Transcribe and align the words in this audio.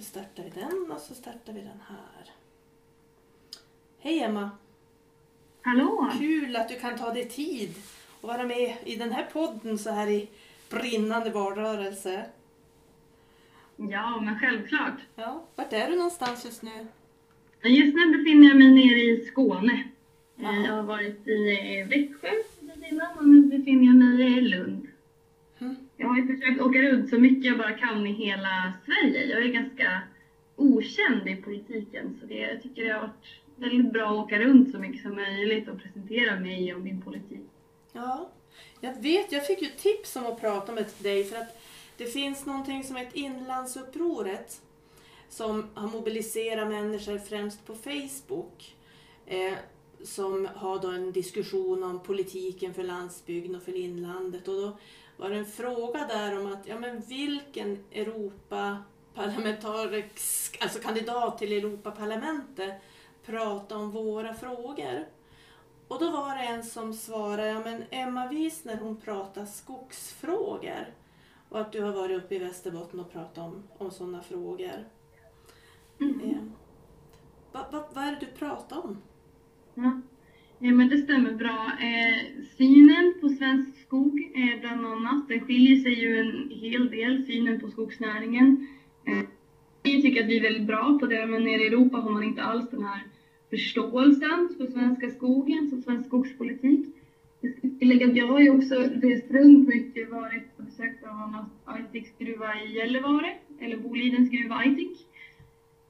Nu 0.00 0.04
startar 0.04 0.42
vi 0.42 0.50
den 0.60 0.92
och 0.92 1.00
så 1.00 1.14
startar 1.14 1.52
vi 1.52 1.60
den 1.60 1.80
här. 1.88 2.30
Hej 3.98 4.20
Emma! 4.20 4.50
Hallå! 5.62 6.10
Kul 6.18 6.56
att 6.56 6.68
du 6.68 6.78
kan 6.78 6.98
ta 6.98 7.12
dig 7.12 7.28
tid 7.28 7.74
och 8.20 8.28
vara 8.28 8.42
med 8.42 8.76
i 8.84 8.96
den 8.96 9.12
här 9.12 9.26
podden 9.32 9.78
så 9.78 9.90
här 9.90 10.08
i 10.08 10.28
brinnande 10.70 11.30
valrörelse. 11.30 12.26
Ja, 13.76 14.20
men 14.20 14.38
självklart. 14.38 15.00
Ja, 15.14 15.44
vart 15.54 15.72
är 15.72 15.90
du 15.90 15.96
någonstans 15.96 16.44
just 16.44 16.62
nu? 16.62 16.86
Just 17.62 17.94
nu 17.94 18.18
befinner 18.18 18.48
jag 18.48 18.58
mig 18.58 18.70
nere 18.70 19.00
i 19.00 19.26
Skåne. 19.32 19.88
Ja. 20.36 20.54
Jag 20.54 20.72
har 20.72 20.82
varit 20.82 21.28
i 21.28 21.82
Växjö 21.90 22.28
precis 22.28 22.92
innan 22.92 23.18
och 23.18 23.28
nu 23.28 23.58
befinner 23.58 23.86
jag 23.86 23.96
mig 23.96 24.38
i 24.38 24.40
Lund. 24.40 24.89
Jag 26.00 26.08
har 26.08 26.16
ju 26.16 26.26
försökt 26.26 26.60
åka 26.60 26.78
runt 26.78 27.10
så 27.10 27.18
mycket 27.18 27.44
jag 27.44 27.58
bara 27.58 27.72
kan 27.72 28.06
i 28.06 28.12
hela 28.12 28.72
Sverige. 28.84 29.26
Jag 29.26 29.42
är 29.42 29.48
ganska 29.48 30.02
okänd 30.56 31.28
i 31.28 31.36
politiken 31.36 32.18
så 32.20 32.26
det, 32.26 32.34
jag 32.34 32.62
tycker 32.62 32.84
det 32.84 32.92
har 32.92 33.00
varit 33.00 33.40
väldigt 33.56 33.92
bra 33.92 34.10
att 34.10 34.24
åka 34.24 34.38
runt 34.38 34.70
så 34.70 34.78
mycket 34.78 35.02
som 35.02 35.14
möjligt 35.14 35.68
och 35.68 35.82
presentera 35.82 36.40
mig 36.40 36.74
och 36.74 36.80
min 36.80 37.02
politik. 37.02 37.48
Ja, 37.92 38.30
jag 38.80 39.02
vet. 39.02 39.32
Jag 39.32 39.46
fick 39.46 39.62
ju 39.62 39.68
tips 39.68 40.16
om 40.16 40.26
att 40.26 40.40
prata 40.40 40.72
med 40.72 40.84
dig 40.98 41.24
för 41.24 41.36
att 41.36 41.62
det 41.96 42.06
finns 42.06 42.46
någonting 42.46 42.84
som 42.84 42.96
heter 42.96 43.18
Inlandsupproret 43.18 44.60
som 45.28 45.66
har 45.74 45.88
mobiliserat 45.88 46.68
människor 46.68 47.18
främst 47.18 47.66
på 47.66 47.74
Facebook. 47.74 48.76
Eh, 49.26 49.54
som 50.02 50.48
har 50.54 50.78
då 50.78 50.88
en 50.88 51.12
diskussion 51.12 51.82
om 51.82 52.02
politiken 52.02 52.74
för 52.74 52.82
landsbygden 52.82 53.56
och 53.56 53.62
för 53.62 53.76
inlandet. 53.76 54.48
Och 54.48 54.54
då 54.54 54.78
var 55.20 55.30
det 55.30 55.36
en 55.36 55.46
fråga 55.46 56.06
där 56.06 56.40
om 56.40 56.52
att 56.52 56.66
ja, 56.66 56.78
men 56.78 57.00
vilken 57.00 57.84
Europaparlamentarisk, 57.92 60.58
alltså 60.62 60.78
kandidat 60.78 61.38
till 61.38 61.52
Europaparlamentet 61.52 62.74
prata 63.24 63.76
om 63.76 63.90
våra 63.90 64.34
frågor. 64.34 65.06
Och 65.88 66.00
då 66.00 66.10
var 66.10 66.36
det 66.36 66.42
en 66.42 66.64
som 66.64 66.94
svarade, 66.94 67.48
ja 67.48 67.60
men 67.60 67.84
Emma 67.90 68.28
Wiesner 68.28 68.76
hon 68.76 68.96
pratar 68.96 69.44
skogsfrågor. 69.44 70.94
Och 71.48 71.60
att 71.60 71.72
du 71.72 71.82
har 71.82 71.92
varit 71.92 72.24
uppe 72.24 72.34
i 72.34 72.38
Västerbotten 72.38 73.00
och 73.00 73.12
pratat 73.12 73.38
om, 73.38 73.62
om 73.78 73.90
sådana 73.90 74.22
frågor. 74.22 74.88
Mm. 76.00 76.20
Eh, 76.20 76.42
vad, 77.52 77.64
vad, 77.72 77.84
vad 77.92 78.04
är 78.04 78.12
det 78.12 78.20
du 78.20 78.26
pratar 78.26 78.84
om? 78.84 79.02
Ja 79.74 80.00
ja, 80.60 80.70
men 80.70 80.88
det 80.88 80.98
stämmer 80.98 81.32
bra. 81.32 81.72
Eh, 81.80 82.44
synen 82.58 83.14
på 83.20 83.28
svensk 83.28 83.80
skog 83.86 84.32
eh, 84.34 84.60
bland 84.60 84.86
annat, 84.86 85.28
den 85.28 85.40
skiljer 85.40 85.76
sig 85.76 86.00
ju 86.00 86.20
en 86.20 86.50
hel 86.50 86.90
del, 86.90 87.26
synen 87.26 87.60
på 87.60 87.70
skogsnäringen. 87.70 88.66
Eh, 89.06 89.24
vi 89.82 90.02
tycker 90.02 90.22
att 90.22 90.28
vi 90.28 90.38
är 90.38 90.42
väldigt 90.42 90.66
bra 90.66 90.98
på 91.00 91.06
det, 91.06 91.26
men 91.26 91.44
nere 91.44 91.62
i 91.62 91.66
Europa 91.66 91.96
har 91.96 92.10
man 92.10 92.22
inte 92.22 92.42
alls 92.42 92.70
den 92.70 92.84
här 92.84 93.02
förståelsen 93.50 94.48
för 94.56 94.66
svenska 94.66 95.10
skogen, 95.10 95.70
för 95.70 95.76
svensk 95.76 96.06
skogspolitik. 96.06 96.86
Jag 97.40 97.52
ska 97.58 97.68
tillägga 97.78 98.06
att 98.06 98.16
jag 98.16 98.26
har 98.26 98.40
ju 98.40 98.50
också 98.50 98.74
rest 98.74 99.30
runt 99.30 99.68
mycket, 99.68 100.10
varit 100.10 100.42
och 100.56 100.64
besökt 100.64 101.02
bland 101.02 101.22
annat 101.22 101.46
Aitiks 101.64 102.10
gruva 102.18 102.62
i 102.62 102.76
Gällivare, 102.76 103.36
eller 103.60 103.76
Bolidens 103.76 104.30
gruva 104.30 104.54
Aitik 104.54 105.06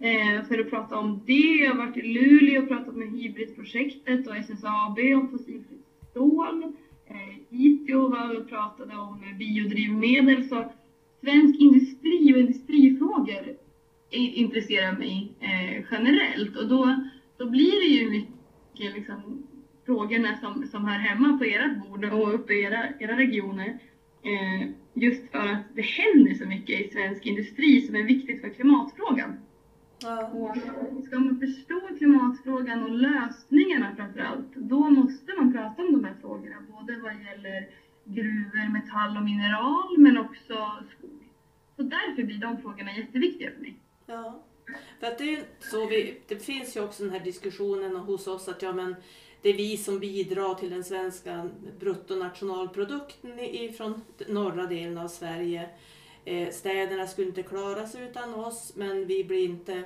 Eh, 0.02 0.44
för 0.48 0.58
att 0.58 0.70
prata 0.70 0.98
om 0.98 1.22
det. 1.26 1.56
Jag 1.64 1.70
har 1.70 1.86
varit 1.86 1.96
i 1.96 2.02
Luleå 2.02 2.62
och 2.62 2.68
pratat 2.68 2.96
med 2.96 3.08
Hybridprojektet 3.08 4.26
och 4.26 4.36
SSAB 4.36 4.98
om 4.98 5.28
fossilfritt 5.30 5.86
stål. 6.10 6.62
Eh, 7.06 7.38
I 7.38 7.78
Piteå 7.78 8.08
var 8.08 8.18
jag 8.18 8.42
och 8.42 8.48
pratade 8.48 8.96
om 8.96 9.24
biodrivmedel. 9.38 10.44
Så 10.44 10.72
svensk 11.20 11.60
industri 11.60 12.32
och 12.34 12.38
industrifrågor 12.38 13.56
intresserar 14.10 14.98
mig 14.98 15.32
eh, 15.40 15.84
generellt 15.90 16.56
och 16.56 16.68
då, 16.68 17.04
då 17.36 17.50
blir 17.50 17.80
det 17.80 18.00
ju 18.00 18.10
mycket 18.10 18.94
liksom, 18.94 19.42
frågorna 19.86 20.36
som, 20.36 20.66
som 20.66 20.84
hör 20.84 20.98
hemma 20.98 21.38
på 21.38 21.44
ert 21.44 21.88
bord 21.88 22.04
och 22.04 22.34
uppe 22.34 22.54
i 22.54 22.62
era, 22.62 22.88
era 22.98 23.16
regioner. 23.16 23.78
Eh, 24.22 24.68
just 24.94 25.30
för 25.30 25.46
att 25.46 25.64
det 25.74 25.84
händer 25.84 26.34
så 26.34 26.46
mycket 26.46 26.86
i 26.86 26.90
svensk 26.90 27.26
industri 27.26 27.80
som 27.80 27.94
är 27.94 28.02
viktigt 28.02 28.40
för 28.40 28.48
klimatfrågan. 28.48 29.36
Ja. 30.02 30.26
Och 30.26 31.04
ska 31.06 31.18
man 31.18 31.40
förstå 31.40 31.80
klimatfrågan 31.98 32.82
och 32.84 32.90
lösningarna 32.90 33.96
framför 33.96 34.20
allt, 34.20 34.54
då 34.54 34.90
måste 34.90 35.32
man 35.38 35.52
prata 35.52 35.82
om 35.82 35.92
de 35.92 36.04
här 36.04 36.14
frågorna, 36.20 36.56
både 36.70 36.96
vad 37.00 37.12
gäller 37.14 37.68
gruvor, 38.04 38.72
metall 38.72 39.16
och 39.16 39.22
mineral, 39.24 39.98
men 39.98 40.18
också 40.18 40.54
skog. 40.98 41.20
Så 41.76 41.82
därför 41.82 42.22
blir 42.22 42.38
de 42.38 42.62
frågorna 42.62 42.92
jätteviktiga 42.96 43.50
för 43.50 43.60
mig. 43.60 43.74
Ja, 44.06 44.42
för 45.00 45.06
att 45.06 45.18
det, 45.18 45.44
så 45.60 45.86
vi, 45.86 46.20
det 46.28 46.36
finns 46.36 46.76
ju 46.76 46.80
också 46.84 47.02
den 47.02 47.12
här 47.12 47.20
diskussionen 47.20 47.96
hos 47.96 48.26
oss 48.26 48.48
att 48.48 48.62
ja, 48.62 48.72
men 48.72 48.96
det 49.42 49.48
är 49.48 49.56
vi 49.56 49.76
som 49.76 49.98
bidrar 49.98 50.54
till 50.54 50.70
den 50.70 50.84
svenska 50.84 51.48
bruttonationalprodukten 51.80 53.38
i- 53.38 53.64
ifrån 53.64 54.00
norra 54.28 54.66
delen 54.66 54.98
av 54.98 55.08
Sverige. 55.08 55.68
Eh, 56.24 56.50
städerna 56.50 57.06
skulle 57.06 57.26
inte 57.26 57.42
klara 57.42 57.86
sig 57.86 58.04
utan 58.04 58.34
oss 58.34 58.72
men 58.76 59.06
vi 59.06 59.24
blir 59.24 59.44
inte... 59.44 59.82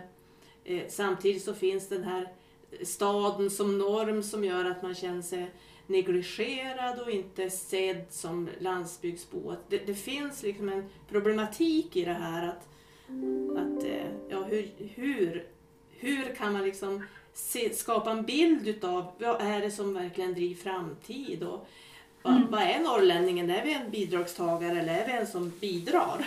Eh, 0.65 0.83
samtidigt 0.89 1.43
så 1.43 1.55
finns 1.55 1.89
den 1.89 2.05
här 2.05 2.29
staden 2.83 3.51
som 3.51 3.79
norm 3.79 4.23
som 4.23 4.45
gör 4.45 4.65
att 4.65 4.83
man 4.83 4.95
känner 4.95 5.23
sig 5.23 5.51
negligerad 5.87 7.01
och 7.01 7.11
inte 7.11 7.51
sedd 7.51 8.05
som 8.11 8.49
landsbygdsbo. 8.59 9.55
Det, 9.69 9.79
det 9.79 9.95
finns 9.95 10.43
liksom 10.43 10.69
en 10.69 10.91
problematik 11.09 11.97
i 11.97 12.05
det 12.05 12.13
här 12.13 12.49
att 12.49 12.69
att, 13.57 13.85
eh, 13.85 14.07
ja, 14.29 14.43
hur, 14.43 14.71
hur, 14.95 15.47
hur 15.91 16.35
kan 16.35 16.53
man 16.53 16.65
liksom 16.65 17.05
se, 17.33 17.75
skapa 17.75 18.11
en 18.11 18.23
bild 18.23 18.69
utav 18.69 19.13
vad 19.19 19.41
är 19.41 19.61
det 19.61 19.71
som 19.71 19.95
verkligen 19.95 20.35
driver 20.35 20.55
framtid 20.55 21.43
och 21.43 21.67
vad, 22.25 22.37
Mm. 22.37 22.51
vad 22.51 22.63
är 22.63 22.81
norrlänningen? 22.81 23.51
Är 23.51 23.65
vi 23.65 23.75
en 23.75 23.91
bidragstagare 23.91 24.81
eller 24.81 24.95
är 25.03 25.07
vi 25.07 25.13
en 25.13 25.27
som 25.27 25.53
bidrar? 25.61 26.27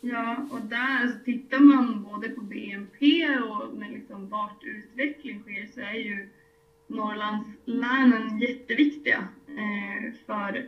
Ja, 0.00 0.36
och 0.50 0.60
där 0.60 1.08
så 1.12 1.24
tittar 1.24 1.58
man 1.58 2.02
både 2.02 2.28
på 2.28 2.40
BNP 2.40 3.28
och 3.38 3.74
med 3.76 3.90
liksom 3.92 4.28
vart 4.28 4.64
utveckling 4.64 5.40
sker 5.42 5.68
så 5.74 5.80
är 5.80 5.94
ju 5.94 6.28
Norrlandslänen 6.86 8.38
jätteviktiga 8.38 9.28
eh, 9.48 10.12
för 10.26 10.66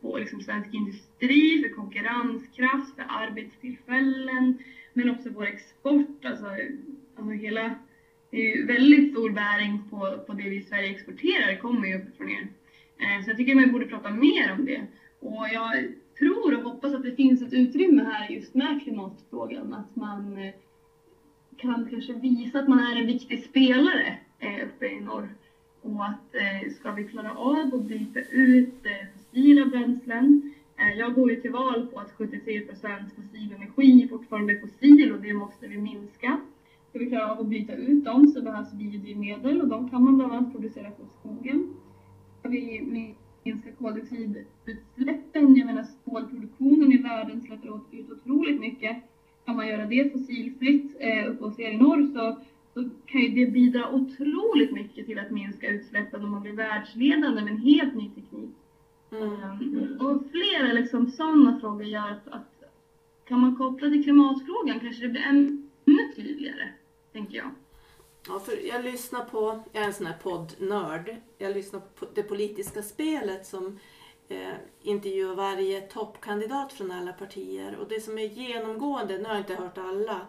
på 0.00 0.18
liksom 0.18 0.40
svensk 0.42 0.74
industri, 0.74 1.62
för 1.62 1.74
konkurrenskraft, 1.74 2.94
för 2.96 3.04
arbetstillfällen, 3.08 4.58
men 4.92 5.10
också 5.10 5.28
vår 5.30 5.46
export. 5.46 6.24
Alltså, 6.24 6.46
alltså 7.16 7.32
hela, 7.32 7.74
det 8.30 8.36
är 8.36 8.56
ju 8.56 8.66
väldigt 8.66 9.10
stor 9.12 9.30
bäring 9.30 9.82
på, 9.90 10.18
på 10.26 10.32
det 10.32 10.48
vi 10.50 10.56
i 10.56 10.62
Sverige 10.62 10.90
exporterar, 10.90 11.56
kommer 11.56 11.88
ju 11.88 11.94
uppifrån 11.98 12.30
er. 12.30 12.48
Eh, 13.00 13.24
så 13.24 13.30
jag 13.30 13.36
tycker 13.36 13.54
man 13.54 13.72
borde 13.72 13.86
prata 13.86 14.10
mer 14.10 14.52
om 14.52 14.64
det. 14.64 14.86
Och 15.20 15.46
jag 15.52 15.72
tror 16.18 16.56
och 16.56 16.62
hoppas 16.62 16.94
att 16.94 17.02
det 17.02 17.14
finns 17.16 17.42
ett 17.42 17.52
utrymme 17.52 18.02
här 18.02 18.28
just 18.28 18.54
med 18.54 18.82
klimatfrågan, 18.82 19.72
att 19.74 19.96
man 19.96 20.36
eh, 20.36 20.54
kan 21.56 21.88
kanske 21.90 22.12
visa 22.12 22.58
att 22.58 22.68
man 22.68 22.78
är 22.78 23.00
en 23.00 23.06
viktig 23.06 23.44
spelare 23.44 24.18
eh, 24.38 24.66
uppe 24.66 24.86
i 24.86 25.00
norr. 25.00 25.34
Och 25.82 26.04
att 26.04 26.34
ska 26.70 26.92
vi 26.92 27.04
klara 27.04 27.34
av 27.34 27.74
att 27.74 27.88
byta 27.88 28.20
ut 28.20 28.86
fossila 29.14 29.66
bränslen. 29.66 30.52
Jag 30.96 31.14
går 31.14 31.30
ju 31.30 31.36
till 31.36 31.50
val 31.50 31.86
på 31.92 32.00
att 32.00 32.10
73 32.10 32.60
procent 32.60 33.12
fossil 33.16 33.52
energi 33.52 34.06
fortfarande 34.10 34.52
är 34.52 34.60
fossil 34.60 35.12
och 35.12 35.20
det 35.20 35.32
måste 35.32 35.66
vi 35.66 35.78
minska. 35.78 36.40
Ska 36.88 36.98
vi 36.98 37.06
klara 37.06 37.32
av 37.32 37.40
att 37.40 37.46
byta 37.46 37.74
ut 37.74 38.04
dem 38.04 38.28
så 38.28 38.42
behövs 38.42 38.72
biodrivmedel 38.72 39.60
och 39.60 39.68
de 39.68 39.90
kan 39.90 40.04
man 40.04 40.16
bland 40.16 40.32
annat 40.32 40.52
producera 40.52 40.92
från 40.92 41.08
skogen. 41.20 41.74
Vi 42.42 43.14
minska 43.44 43.72
koldioxidutsläppen, 43.72 45.56
jag 45.56 45.66
menar 45.66 45.82
stålproduktionen 45.82 46.92
i 46.92 46.96
världen 46.96 47.40
släpper 47.40 47.68
ut 47.68 48.10
otroligt 48.10 48.60
mycket. 48.60 48.96
Kan 49.44 49.56
man 49.56 49.68
göra 49.68 49.86
det 49.86 50.12
fossilfritt 50.12 50.96
eh, 50.98 51.30
uppe 51.30 51.44
hos 51.44 51.58
er 51.58 51.70
i 51.70 51.76
norr 51.76 52.12
så 52.14 52.36
så 52.74 52.88
kan 53.06 53.20
ju 53.20 53.28
det 53.28 53.50
bidra 53.50 53.90
otroligt 53.90 54.72
mycket 54.72 55.06
till 55.06 55.18
att 55.18 55.30
minska 55.30 55.68
utsläppen 55.68 56.24
om 56.24 56.30
man 56.30 56.42
blir 56.42 56.52
världsledande 56.52 57.42
med 57.42 57.52
en 57.52 57.58
helt 57.58 57.94
ny 57.94 58.10
teknik. 58.10 58.50
Mm. 59.12 59.22
Um, 59.22 60.06
och 60.06 60.22
flera 60.30 60.72
liksom 60.72 61.06
sådana 61.06 61.60
frågor 61.60 61.84
gör 61.84 62.10
att, 62.10 62.28
att 62.28 62.64
kan 63.24 63.40
man 63.40 63.56
koppla 63.56 63.88
till 63.88 64.04
klimatfrågan 64.04 64.80
kanske 64.80 65.02
det 65.02 65.08
blir 65.08 65.22
ännu 65.22 66.12
tydligare, 66.16 66.68
tänker 67.12 67.36
jag. 67.36 67.50
Ja, 68.28 68.40
för 68.40 68.66
jag 68.66 68.84
lyssnar 68.84 69.24
på, 69.24 69.62
jag 69.72 69.82
är 69.82 69.86
en 69.86 69.94
sån 69.94 70.06
här 70.06 70.18
poddnörd, 70.22 71.16
jag 71.38 71.54
lyssnar 71.54 71.80
på 71.80 72.06
det 72.14 72.22
politiska 72.22 72.82
spelet 72.82 73.46
som 73.46 73.78
eh, 74.28 74.54
intervjuar 74.82 75.34
varje 75.34 75.80
toppkandidat 75.80 76.72
från 76.72 76.90
alla 76.90 77.12
partier. 77.12 77.76
Och 77.76 77.88
det 77.88 78.00
som 78.00 78.18
är 78.18 78.24
genomgående, 78.24 79.18
nu 79.18 79.24
har 79.24 79.30
jag 79.30 79.40
inte 79.40 79.54
hört 79.54 79.78
alla, 79.78 80.20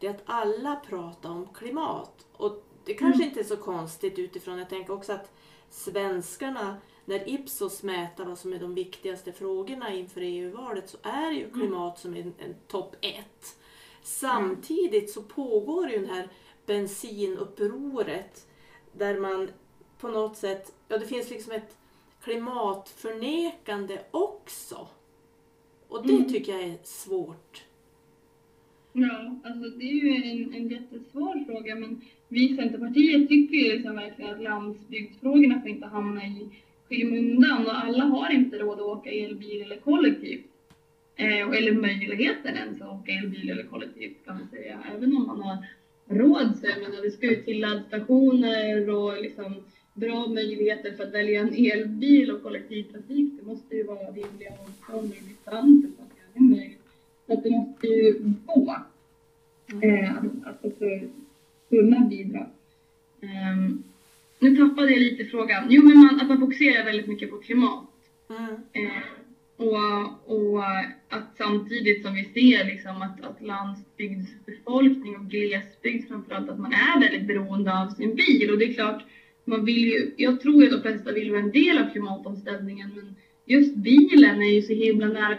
det 0.00 0.06
är 0.06 0.10
att 0.10 0.22
alla 0.26 0.76
pratar 0.76 1.30
om 1.30 1.48
klimat. 1.54 2.26
Och 2.32 2.64
det 2.84 2.94
kanske 2.94 3.24
inte 3.24 3.40
är 3.40 3.44
så 3.44 3.56
konstigt 3.56 4.18
utifrån, 4.18 4.58
jag 4.58 4.68
tänker 4.68 4.92
också 4.92 5.12
att 5.12 5.32
svenskarna, 5.70 6.76
när 7.04 7.28
Ipsos 7.28 7.82
mäter 7.82 8.24
vad 8.24 8.38
som 8.38 8.52
är 8.52 8.58
de 8.58 8.74
viktigaste 8.74 9.32
frågorna 9.32 9.94
inför 9.94 10.20
EU-valet 10.20 10.88
så 10.88 10.96
är 11.02 11.30
det 11.30 11.36
ju 11.36 11.50
klimat 11.50 11.98
som 11.98 12.14
är 12.14 12.20
en, 12.20 12.34
en 12.38 12.54
topp 12.68 12.96
ett. 13.00 13.56
Samtidigt 14.02 15.10
så 15.10 15.22
pågår 15.22 15.90
ju 15.90 16.06
det 16.06 16.12
här 16.12 16.28
bensinupproret 16.66 18.46
där 18.92 19.18
man 19.20 19.48
på 19.98 20.08
något 20.08 20.36
sätt, 20.36 20.72
ja 20.88 20.98
det 20.98 21.06
finns 21.06 21.30
liksom 21.30 21.52
ett 21.52 21.76
klimatförnekande 22.22 23.98
också. 24.10 24.88
Och 25.88 26.06
det 26.06 26.12
Mm. 26.12 26.28
tycker 26.28 26.52
jag 26.52 26.62
är 26.62 26.78
svårt. 26.82 27.64
Ja, 28.92 29.36
alltså 29.44 29.70
det 29.78 29.84
är 29.84 29.92
ju 29.94 30.14
en, 30.14 30.54
en 30.54 30.68
jättesvår 30.68 31.44
fråga 31.44 31.74
men 31.74 32.00
vi 32.28 32.50
i 32.52 32.56
Centerpartiet 32.56 33.28
tycker 33.28 33.56
ju 33.56 33.72
liksom 33.72 33.94
verkligen 33.96 34.34
att 34.34 34.42
landsbygdsfrågorna 34.42 35.60
får 35.60 35.70
inte 35.70 35.86
hamna 35.86 36.26
i 36.26 36.48
skymundan 36.88 37.66
och 37.66 37.78
alla 37.84 38.04
har 38.04 38.30
inte 38.32 38.58
råd 38.58 38.80
att 38.80 38.86
åka 38.86 39.10
elbil 39.10 39.62
eller 39.62 39.76
kollektivt. 39.76 40.44
Eh, 41.16 41.40
eller 41.40 41.72
möjligheten 41.72 42.56
ens 42.56 42.80
att 42.82 42.88
åka 43.00 43.12
elbil 43.12 43.50
eller 43.50 43.62
kollektivt 43.64 44.24
kan 44.24 44.38
man 44.38 44.48
säga. 44.48 44.82
Även 44.94 45.16
om 45.16 45.26
man 45.26 45.40
har 45.42 45.66
råd 46.08 46.58
så 46.60 46.66
jag 46.66 46.82
menar 46.82 47.02
det 47.02 47.10
ska 47.10 47.26
ju 47.26 47.36
till 47.36 47.60
laddstationer 47.60 48.90
och 48.90 49.22
liksom 49.22 49.54
bra 49.94 50.26
möjligheter 50.26 50.92
för 50.92 51.04
att 51.04 51.14
välja 51.14 51.40
en 51.40 51.54
elbil 51.54 52.30
och 52.30 52.42
kollektivtrafik. 52.42 53.32
Det 53.40 53.46
måste 53.46 53.76
ju 53.76 53.82
vara 53.82 54.06
rimliga 54.06 54.52
avstånd 54.52 55.12
och 55.18 55.28
distanser 55.28 55.88
för 55.96 56.02
att 56.04 56.18
göra 56.18 56.30
det 56.34 56.40
möjligt. 56.40 56.82
Så 57.26 57.32
att 57.32 57.42
det 57.42 57.50
måste 57.50 57.86
ju 57.86 58.20
gå 58.46 58.76
eh, 59.82 60.16
att, 60.44 60.64
också 60.64 60.84
kunna 61.68 62.00
bidra. 62.00 62.46
Ehm, 63.20 63.82
nu 64.38 64.56
tappade 64.56 64.90
jag 64.90 65.00
lite 65.00 65.24
frågan. 65.24 65.66
Jo, 65.70 65.82
men 65.82 65.98
man, 65.98 66.20
att 66.20 66.28
man 66.28 66.40
fokuserar 66.40 66.84
väldigt 66.84 67.06
mycket 67.06 67.30
på 67.30 67.36
klimat. 67.36 67.86
Mm. 68.28 68.50
Eh, 68.72 69.02
och, 69.56 69.76
och 70.36 70.64
att 71.08 71.36
samtidigt 71.38 72.02
som 72.02 72.14
vi 72.14 72.24
ser 72.24 72.64
liksom 72.64 73.02
att, 73.02 73.20
att 73.24 73.42
landsbygdsbefolkning 73.42 75.16
och 75.16 75.24
glesbygd 75.30 76.08
framförallt, 76.08 76.48
att 76.48 76.58
man 76.58 76.72
är 76.72 77.00
väldigt 77.00 77.26
beroende 77.26 77.82
av 77.82 77.88
sin 77.88 78.14
bil. 78.14 78.50
Och 78.50 78.58
det 78.58 78.64
är 78.64 78.74
klart, 78.74 79.04
man 79.44 79.64
vill 79.64 79.84
ju, 79.84 80.14
jag 80.16 80.40
tror 80.40 80.64
att 80.64 80.70
de 80.70 80.80
flesta 80.82 81.12
vill 81.12 81.30
vara 81.30 81.40
en 81.40 81.50
del 81.52 81.78
av 81.78 81.90
klimatomställningen, 81.92 82.90
men 82.94 83.14
just 83.44 83.74
bilen 83.74 84.42
är 84.42 84.50
ju 84.54 84.62
så 84.62 84.72
himla 84.72 85.06
nära 85.06 85.36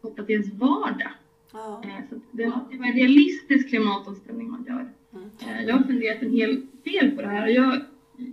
kopplat 0.00 0.26
till 0.26 0.32
ens 0.34 0.52
vardag. 0.54 1.12
Ja. 1.52 1.82
Eh, 1.84 2.04
Så 2.10 2.20
det 2.30 2.46
måste 2.48 2.76
vara 2.76 2.88
en 2.88 2.94
realistisk 2.94 3.68
klimatomställning 3.68 4.50
man 4.50 4.64
gör. 4.68 4.86
Mm. 5.12 5.30
Eh, 5.40 5.64
Jag 5.68 5.76
har 5.76 5.82
funderat 5.84 6.22
en 6.22 6.30
hel 6.30 6.66
del 6.84 7.10
på 7.10 7.22
det 7.22 7.28
här. 7.28 7.42
och 7.42 7.50
Jag, 7.52 7.80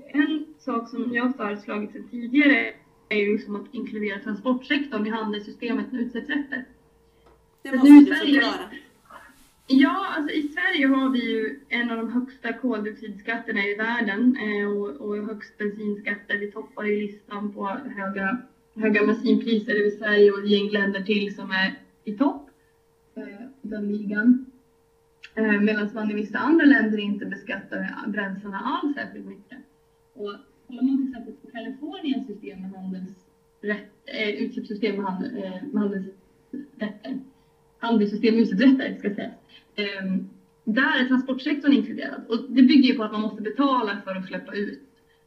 en 0.08 0.46
sak 0.60 0.90
som 0.90 1.16
jag 1.16 1.24
har 1.24 1.34
föreslagit 1.34 1.92
sedan 1.92 2.08
tidigare 2.12 2.74
är 3.14 3.26
ju 3.26 3.34
liksom 3.34 3.56
att 3.56 3.74
inkludera 3.74 4.20
transportsektorn 4.20 5.08
i 5.08 5.10
handelssystemet 5.10 5.92
med 5.92 6.02
utsläppsrätter. 6.02 6.66
Det 7.62 7.72
måste 7.72 7.90
nu 7.90 8.00
du 8.00 8.06
säger- 8.06 8.42
förklara. 8.42 8.70
Ja, 9.68 10.14
alltså 10.18 10.36
i 10.36 10.42
Sverige 10.48 10.88
har 10.88 11.10
vi 11.10 11.32
ju 11.32 11.60
en 11.70 11.92
av 11.92 11.98
de 11.98 12.10
högsta 12.12 12.54
koldioxidskatterna 12.54 13.66
i 13.66 13.76
världen 13.76 14.38
eh, 14.38 14.68
och, 14.78 14.90
och 14.90 15.18
högst 15.26 15.58
bensinskatter. 15.58 16.38
Vi 16.38 16.52
toppar 16.52 16.84
ju 16.84 17.02
listan 17.02 17.54
på 17.54 17.68
höga, 17.68 18.38
höga 18.76 19.06
bensinpriser. 19.06 19.74
Det 19.74 19.86
är 19.86 19.92
Sverige 19.92 20.32
och 20.32 20.40
ett 20.40 20.50
gäng 20.50 20.70
länder 20.70 21.02
till 21.02 21.36
som 21.36 21.52
är 21.52 21.74
i 22.04 22.14
topp 22.18 22.50
eh, 23.16 23.48
den 23.62 23.88
ligan. 23.88 24.46
Eh, 25.36 25.62
Medan 25.62 25.90
man 25.94 26.12
i 26.12 26.14
vissa 26.14 26.38
andra 26.38 26.66
länder 26.66 26.98
inte 26.98 27.26
beskattar 27.26 28.08
bränslena 28.08 28.60
alls 28.60 28.96
särskilt 28.96 29.26
mycket. 29.26 29.58
Och 30.14 30.36
kollar 30.68 30.84
man 30.84 30.98
till 30.98 31.08
exempel 31.08 31.34
på 31.34 31.48
Kaliforniens 31.48 32.26
system 32.26 32.62
med 32.62 32.72
handelsrätt, 32.72 33.92
eh, 34.06 34.30
utsläppssystem 34.30 34.96
med, 34.96 35.06
hand, 35.06 35.26
eh, 35.26 35.64
med 35.72 35.82
handelsrätter, 35.82 37.18
handelssystem 37.78 38.34
med 38.34 38.44
utsläppsrätter 38.44 38.96
ska 39.00 39.10
sägas. 39.10 39.34
Ehm, 39.76 40.24
där 40.64 41.00
är 41.00 41.08
transportsektorn 41.08 41.74
inkluderad 41.74 42.22
och 42.28 42.40
det 42.48 42.62
bygger 42.62 42.90
ju 42.90 42.96
på 42.96 43.04
att 43.04 43.12
man 43.12 43.22
måste 43.22 43.42
betala 43.42 44.00
för 44.04 44.16
att 44.16 44.28
släppa 44.28 44.54
ut. 44.54 44.80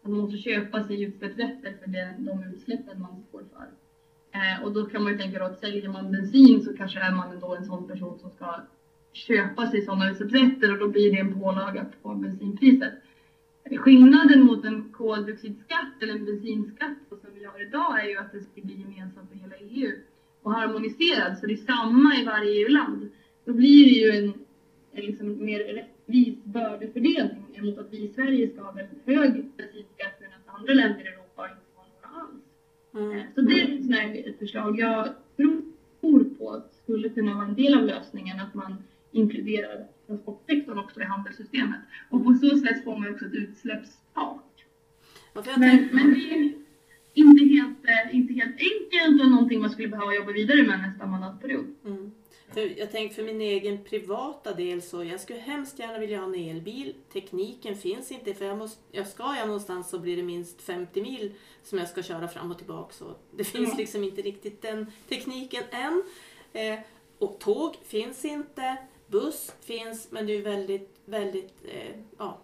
Att 0.03 0.11
man 0.11 0.21
måste 0.21 0.39
köpa 0.39 0.87
sig 0.87 1.03
utsläppsrätter 1.03 1.75
för 1.83 1.91
det, 1.91 2.15
de 2.19 2.43
utsläppen 2.43 3.01
man 3.01 3.23
får 3.31 3.45
för. 3.53 3.69
Eh, 4.39 4.65
och 4.65 4.73
då 4.73 4.85
kan 4.85 5.03
man 5.03 5.13
ju 5.13 5.19
tänka 5.19 5.45
att 5.45 5.61
säljer 5.61 5.89
man 5.89 6.11
bensin 6.11 6.61
så 6.61 6.73
kanske 6.73 7.01
är 7.01 7.13
man 7.13 7.33
ändå 7.33 7.55
en 7.55 7.65
sån 7.65 7.87
person 7.87 8.19
som 8.19 8.31
ska 8.31 8.63
köpa 9.13 9.67
sig 9.67 9.83
sådana 9.83 10.11
utsläppsrätter 10.11 10.73
och 10.73 10.79
då 10.79 10.89
blir 10.89 11.11
det 11.11 11.19
en 11.19 11.31
pålaga 11.31 11.87
på 12.03 12.15
bensinpriset. 12.15 12.93
Skillnaden 13.75 14.43
mot 14.43 14.65
en 14.65 14.89
koldioxidskatt 14.91 16.03
eller 16.03 16.13
en 16.13 16.25
bensinskatt 16.25 16.93
som 17.09 17.31
vi 17.35 17.45
har 17.45 17.63
idag 17.63 18.05
är 18.05 18.09
ju 18.09 18.17
att 18.19 18.33
det 18.33 18.41
ska 18.41 18.61
bli 18.61 18.75
gemensamt 18.81 19.29
för 19.29 19.37
hela 19.37 19.57
EU 19.57 19.97
och 20.43 20.53
harmoniserad 20.53 21.39
så 21.39 21.47
det 21.47 21.53
är 21.53 21.57
samma 21.57 22.17
i 22.17 22.25
varje 22.25 22.51
EU-land. 22.51 23.09
Då 23.45 23.53
blir 23.53 23.85
det 23.85 23.91
ju 23.91 24.25
en, 24.25 24.35
en 24.93 25.05
liksom 25.05 25.45
mer 25.45 25.59
rättvis 25.59 26.43
bördefördelning 26.43 27.45
mot 27.63 27.79
att 27.79 27.93
vi 27.93 28.03
i 28.03 28.09
Sverige 28.09 28.49
ska 28.49 28.63
ha 28.63 28.71
väldigt 28.71 29.01
hög 29.05 29.45
bensinskatt 29.57 30.15
medan 30.21 30.39
andra 30.47 30.73
länder 30.73 31.05
i 31.05 31.09
Europa 31.09 31.49
inte 31.49 31.63
har 31.75 31.87
några 31.89 32.21
alls. 32.21 32.43
Mm. 32.95 33.13
Eh, 33.19 33.25
Så 33.35 33.41
det 33.41 33.61
är 33.61 34.29
ett 34.29 34.39
förslag 34.39 34.79
jag 34.79 35.09
tror 35.37 36.25
på 36.39 36.51
att 36.51 36.75
skulle 36.83 37.09
kunna 37.09 37.35
vara 37.35 37.45
en 37.45 37.55
del 37.55 37.75
av 37.75 37.85
lösningen 37.85 38.41
att 38.41 38.55
man 38.55 38.79
inkluderar 39.11 39.85
transportsektorn 40.07 40.79
också 40.79 41.01
i 41.01 41.05
handelssystemet. 41.05 41.81
Och 42.11 42.25
på 42.25 42.35
så 42.35 42.59
sätt 42.59 42.85
får 42.85 42.97
man 42.99 43.15
också 43.15 43.25
ett 43.25 43.35
utsläppstak. 43.35 44.43
Men, 45.35 45.89
men 45.93 46.13
det 46.15 46.21
är 46.31 46.53
inte 47.15 47.45
helt, 47.45 47.85
eh, 47.85 48.17
inte 48.17 48.33
helt 48.35 48.57
enkelt 48.57 49.23
och 49.23 49.31
någonting 49.31 49.61
man 49.61 49.71
skulle 49.71 49.89
behöva 49.89 50.15
jobba 50.15 50.33
vidare 50.33 50.63
med 50.63 50.81
nästa 50.81 51.07
mandatperiod. 51.07 51.67
Mm. 51.85 52.13
För 52.55 52.79
jag 52.79 52.91
tänker 52.93 53.15
för 53.15 53.23
min 53.23 53.41
egen 53.41 53.85
privata 53.85 54.55
del 54.55 54.83
så 54.83 55.05
jag 55.05 55.21
skulle 55.21 55.39
hemskt 55.39 55.79
gärna 55.79 55.99
vilja 55.99 56.19
ha 56.19 56.27
en 56.27 56.35
elbil. 56.35 56.95
Tekniken 57.13 57.77
finns 57.77 58.13
inte 58.13 58.35
för 58.35 58.45
jag, 58.45 58.59
måste, 58.59 58.83
jag 58.93 59.07
ska 59.07 59.37
jag 59.37 59.47
någonstans 59.47 59.91
så 59.91 59.99
blir 59.99 60.17
det 60.17 60.23
minst 60.23 60.63
50 60.63 61.03
mil 61.03 61.33
som 61.63 61.79
jag 61.79 61.89
ska 61.89 62.03
köra 62.03 62.29
fram 62.29 62.51
och 62.51 62.59
tillbaka. 62.59 62.93
Så 62.95 63.17
det 63.37 63.45
finns 63.45 63.69
Ja. 63.71 63.77
liksom 63.79 64.05
inte 64.05 64.23
riktigt 64.23 64.63
den 64.63 64.87
tekniken 65.09 65.63
än. 65.71 66.03
Eh, 66.53 66.79
och 67.19 67.39
tåg 67.39 67.77
finns 67.85 68.25
inte. 68.25 68.77
Buss 69.07 69.53
finns 69.61 70.11
men 70.11 70.27
det 70.27 70.33
är 70.33 70.43
väldigt, 70.43 71.01
väldigt 71.05 71.55
eh, 71.65 71.97
ja, 72.19 72.39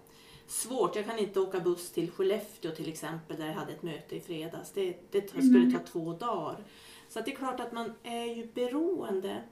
svårt. 0.46 0.96
Jag 0.96 1.04
kan 1.06 1.18
inte 1.18 1.40
åka 1.40 1.60
buss 1.60 1.90
till 1.90 2.10
Skellefteå 2.10 2.70
till 2.70 2.88
exempel 2.88 3.36
där 3.36 3.46
jag 3.46 3.54
hade 3.54 3.72
ett 3.72 3.82
möte 3.82 4.16
i 4.16 4.20
fredags. 4.20 4.70
Det, 4.72 4.96
det 5.10 5.28
skulle 5.28 5.58
Mm. 5.58 5.72
ta 5.72 5.78
två 5.78 6.12
dagar. 6.12 6.64
Så 7.08 7.20
det 7.20 7.32
är 7.32 7.36
klart 7.36 7.60
att 7.60 7.72
man 7.72 7.92
är 8.02 8.24
ju 8.24 8.46
beroende. 8.46 9.42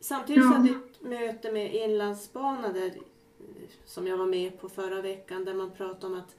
Samtidigt 0.00 0.42
så 0.42 0.48
Ja. 0.48 0.52
hade 0.56 0.68
jag 0.68 0.76
ett 0.76 1.02
möte 1.02 1.52
med 1.52 1.74
Inlandsbanan 1.74 2.72
där, 2.74 2.92
som 3.84 4.06
jag 4.06 4.16
var 4.16 4.26
med 4.26 4.60
på 4.60 4.68
förra 4.68 5.02
veckan 5.02 5.44
där 5.44 5.54
man 5.54 5.70
pratade 5.70 6.06
om 6.06 6.14
att 6.20 6.36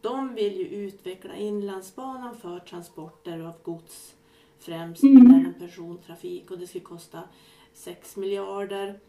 de 0.00 0.34
vill 0.34 0.56
ju 0.56 0.64
utveckla 0.66 1.34
Inlandsbanan 1.36 2.36
för 2.36 2.58
transporter 2.58 3.40
av 3.40 3.52
gods 3.62 4.14
främst 4.58 5.02
Mm. 5.02 5.26
även 5.26 5.54
persontrafik 5.58 6.50
och 6.50 6.58
det 6.58 6.66
skulle 6.66 6.84
kosta 6.84 7.20
6 7.74 8.16
miljarder. 8.16 9.00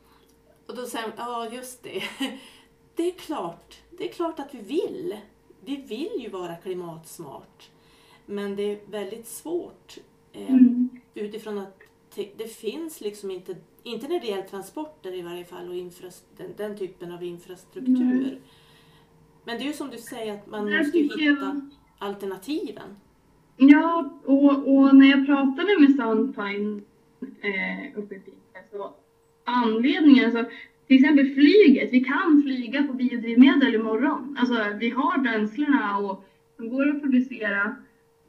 Och 0.68 0.76
då 0.76 0.86
säger 0.86 1.08
de, 1.08 1.14
ja 1.18 1.50
just 1.52 1.84
det. 1.84 2.04
Det 2.96 3.08
är 3.08 3.12
klart, 3.12 3.76
det 3.98 4.10
är 4.10 4.14
klart 4.14 4.40
att 4.40 4.54
vi 4.56 4.60
vill. 4.62 5.18
Vi 5.66 5.76
vill 5.76 6.24
ju 6.24 6.30
vara 6.30 6.56
klimatsmart. 6.56 7.70
Men 8.26 8.56
det 8.56 8.64
är 8.64 8.80
väldigt 8.92 9.28
svårt 9.28 9.98
eh, 10.34 10.50
Mm. 10.50 10.90
utifrån 11.14 11.58
att 11.58 11.80
det 12.38 12.48
finns 12.56 13.02
liksom 13.02 13.32
inte, 13.32 13.56
inte 13.84 14.08
när 14.08 14.20
det 14.20 14.28
gäller 14.28 14.44
transporter 14.48 15.14
i 15.14 15.22
varje 15.22 15.46
fall 15.46 15.70
och 15.70 15.76
den, 16.38 16.54
den 16.58 16.78
typen 16.78 17.12
av 17.12 17.24
infrastruktur. 17.24 17.94
Nej. 18.22 18.42
Men 19.44 19.58
det 19.58 19.64
är 19.64 19.68
ju 19.68 19.74
som 19.74 19.90
du 19.90 19.98
säger 19.98 20.34
att 20.34 20.48
man 20.48 20.72
måste 20.78 20.92
tycker 20.92 21.22
jag- 21.22 21.36
hitta 21.36 21.62
alternativen. 21.98 22.96
Ja, 23.58 24.10
och, 24.26 24.68
och 24.76 24.96
när 24.96 25.08
jag 25.08 25.26
pratade 25.26 25.80
med 25.80 25.96
Sunpine 25.96 26.82
eh, 27.22 28.00
uppe 28.00 28.16
i 28.16 28.20
Piteå 28.20 28.70
så 28.72 28.94
anledningen, 29.44 30.26
alltså 30.26 30.46
till 30.88 30.96
exempel 30.96 31.34
flyget, 31.34 31.94
vi 31.94 32.04
kan 32.04 32.44
flyga 32.44 32.84
på 32.84 32.94
biodrivmedel 32.94 33.76
imorgon. 33.76 34.38
Alltså 34.40 34.66
vi 34.80 34.90
har 34.90 35.18
bränslena 35.18 35.98
och 35.98 36.26
de 36.58 36.70
går 36.70 36.90
att 36.90 37.02
producera 37.02 37.76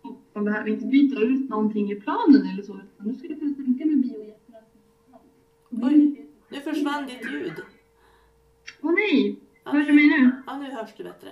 och 0.02 0.20
man 0.32 0.44
behöver 0.44 0.68
inte 0.68 0.86
byta 0.86 1.20
ut 1.20 1.48
någonting 1.48 1.92
i 1.92 2.00
planen 2.00 2.48
eller 2.52 2.62
så 2.62 2.72
utan 2.72 3.06
nu 3.06 3.14
skulle 3.14 3.32
jag 3.32 3.40
kunna 3.40 3.54
tänka 3.54 3.84
mig 3.84 3.96
biojetbränsle. 3.96 4.80
Oj. 5.70 6.26
Nu 6.48 6.60
försvann 6.60 7.06
ditt 7.06 7.32
ljud. 7.32 7.52
Åh 8.80 8.92
nej! 8.92 9.36
Ja, 9.64 9.70
Hörs 9.70 9.86
du 9.86 9.92
mig 9.92 10.06
nu? 10.06 10.30
Ja, 10.46 10.58
nu 10.58 10.70
hörs 10.70 10.90
det 10.96 11.04
bättre. 11.04 11.28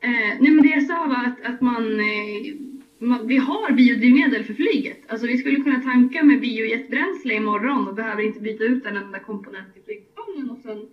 Eh, 0.00 0.40
nej 0.40 0.50
men 0.50 0.62
det 0.62 0.68
jag 0.68 0.86
sa 0.86 1.06
var 1.06 1.24
att, 1.24 1.54
att 1.54 1.60
man, 1.60 2.00
eh, 2.00 2.54
man, 2.58 2.71
vi 3.02 3.36
har 3.36 3.72
biodrivmedel 3.72 4.44
för 4.44 4.54
flyget. 4.54 5.10
Alltså 5.10 5.26
vi 5.26 5.36
skulle 5.36 5.58
kunna 5.58 5.80
tanka 5.80 6.22
med 6.22 6.40
biojetbränsle 6.40 7.34
imorgon 7.34 7.88
och 7.88 7.94
behöver 7.94 8.22
inte 8.22 8.40
byta 8.40 8.64
ut 8.64 8.86
en 8.86 8.96
enda 8.96 9.18
komponent 9.18 9.76
i 9.76 9.80
flygplanen 9.80 10.50
och 10.50 10.58
sen 10.58 10.86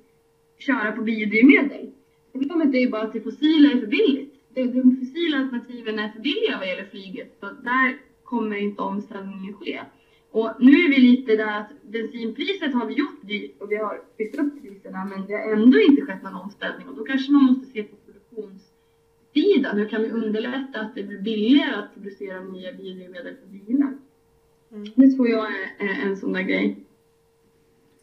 köra 0.57 0.91
på 0.91 1.01
biodrivmedel. 1.01 1.89
Problemet 2.31 2.73
är 2.73 2.79
ju 2.79 2.89
bara 2.89 3.01
att 3.01 3.13
det 3.13 3.21
fossila 3.21 3.71
är 3.71 3.77
för 3.77 3.87
billigt. 3.87 4.33
De, 4.53 4.95
fossila 4.99 5.37
alternativen 5.37 5.99
är 5.99 6.09
för 6.09 6.19
billiga 6.19 6.57
vad 6.57 6.67
gäller 6.67 6.89
flyget. 6.91 7.37
Så 7.39 7.45
där 7.63 7.95
kommer 8.23 8.55
inte 8.55 8.81
omställningen 8.81 9.53
ske. 9.53 9.79
Och 10.31 10.51
nu 10.59 10.71
är 10.71 10.89
vi 10.89 10.99
lite 10.99 11.35
där 11.35 11.59
att 11.59 11.71
bensinpriset 11.91 12.73
har 12.73 12.85
vi 12.85 12.93
gjort 12.93 13.21
dyrt 13.21 13.61
och 13.61 13.71
vi 13.71 13.75
har 13.75 14.01
byggt 14.17 14.39
upp 14.39 14.61
priserna 14.61 15.05
men 15.05 15.27
det 15.27 15.33
har 15.33 15.51
ändå 15.51 15.79
inte 15.79 16.01
skett 16.01 16.23
någon 16.23 16.33
omställning 16.33 16.87
och 16.87 16.95
då 16.95 17.03
kanske 17.03 17.31
man 17.31 17.43
måste 17.43 17.65
se 17.65 17.83
på 17.83 17.95
produktionssidan. 19.33 19.77
Hur 19.77 19.89
kan 19.89 20.01
vi 20.01 20.11
underlätta 20.11 20.81
att 20.81 20.95
det 20.95 21.03
blir 21.03 21.19
billigare 21.19 21.75
att 21.75 21.93
producera 21.93 22.43
nya 22.43 22.73
biodrivmedel 22.73 23.35
för 23.35 23.47
bilar? 23.47 23.97
Mm. 24.71 24.91
Det 24.95 25.11
tror 25.11 25.29
jag 25.29 25.47
är 25.79 26.07
en 26.07 26.17
sån 26.17 26.33
där 26.33 26.41
grej. 26.41 26.77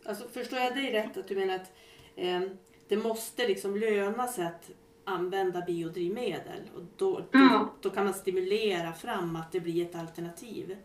Alltså 0.05 0.29
förstår 0.29 0.59
jag 0.59 0.75
dig 0.75 0.93
rätt 0.93 1.17
att 1.17 1.29
du 1.29 1.35
menar 1.37 1.55
att 1.55 1.73
eh, 2.17 2.41
det 2.89 2.97
måste 2.97 3.49
liksom 3.49 3.77
löna 3.77 4.27
sig 4.27 4.47
att 4.47 4.71
använda 5.05 5.61
biodrivmedel 5.67 6.61
och 6.75 6.83
då, 6.97 7.21
ja. 7.33 7.73
då, 7.83 7.89
då, 7.89 7.95
kan 7.95 8.05
man 8.05 8.15
stimulera 8.15 8.93
fram 8.93 9.37
att 9.37 9.53
det 9.53 9.61
blir 9.61 9.83
ett 9.83 9.97
alternativ? 9.97 10.77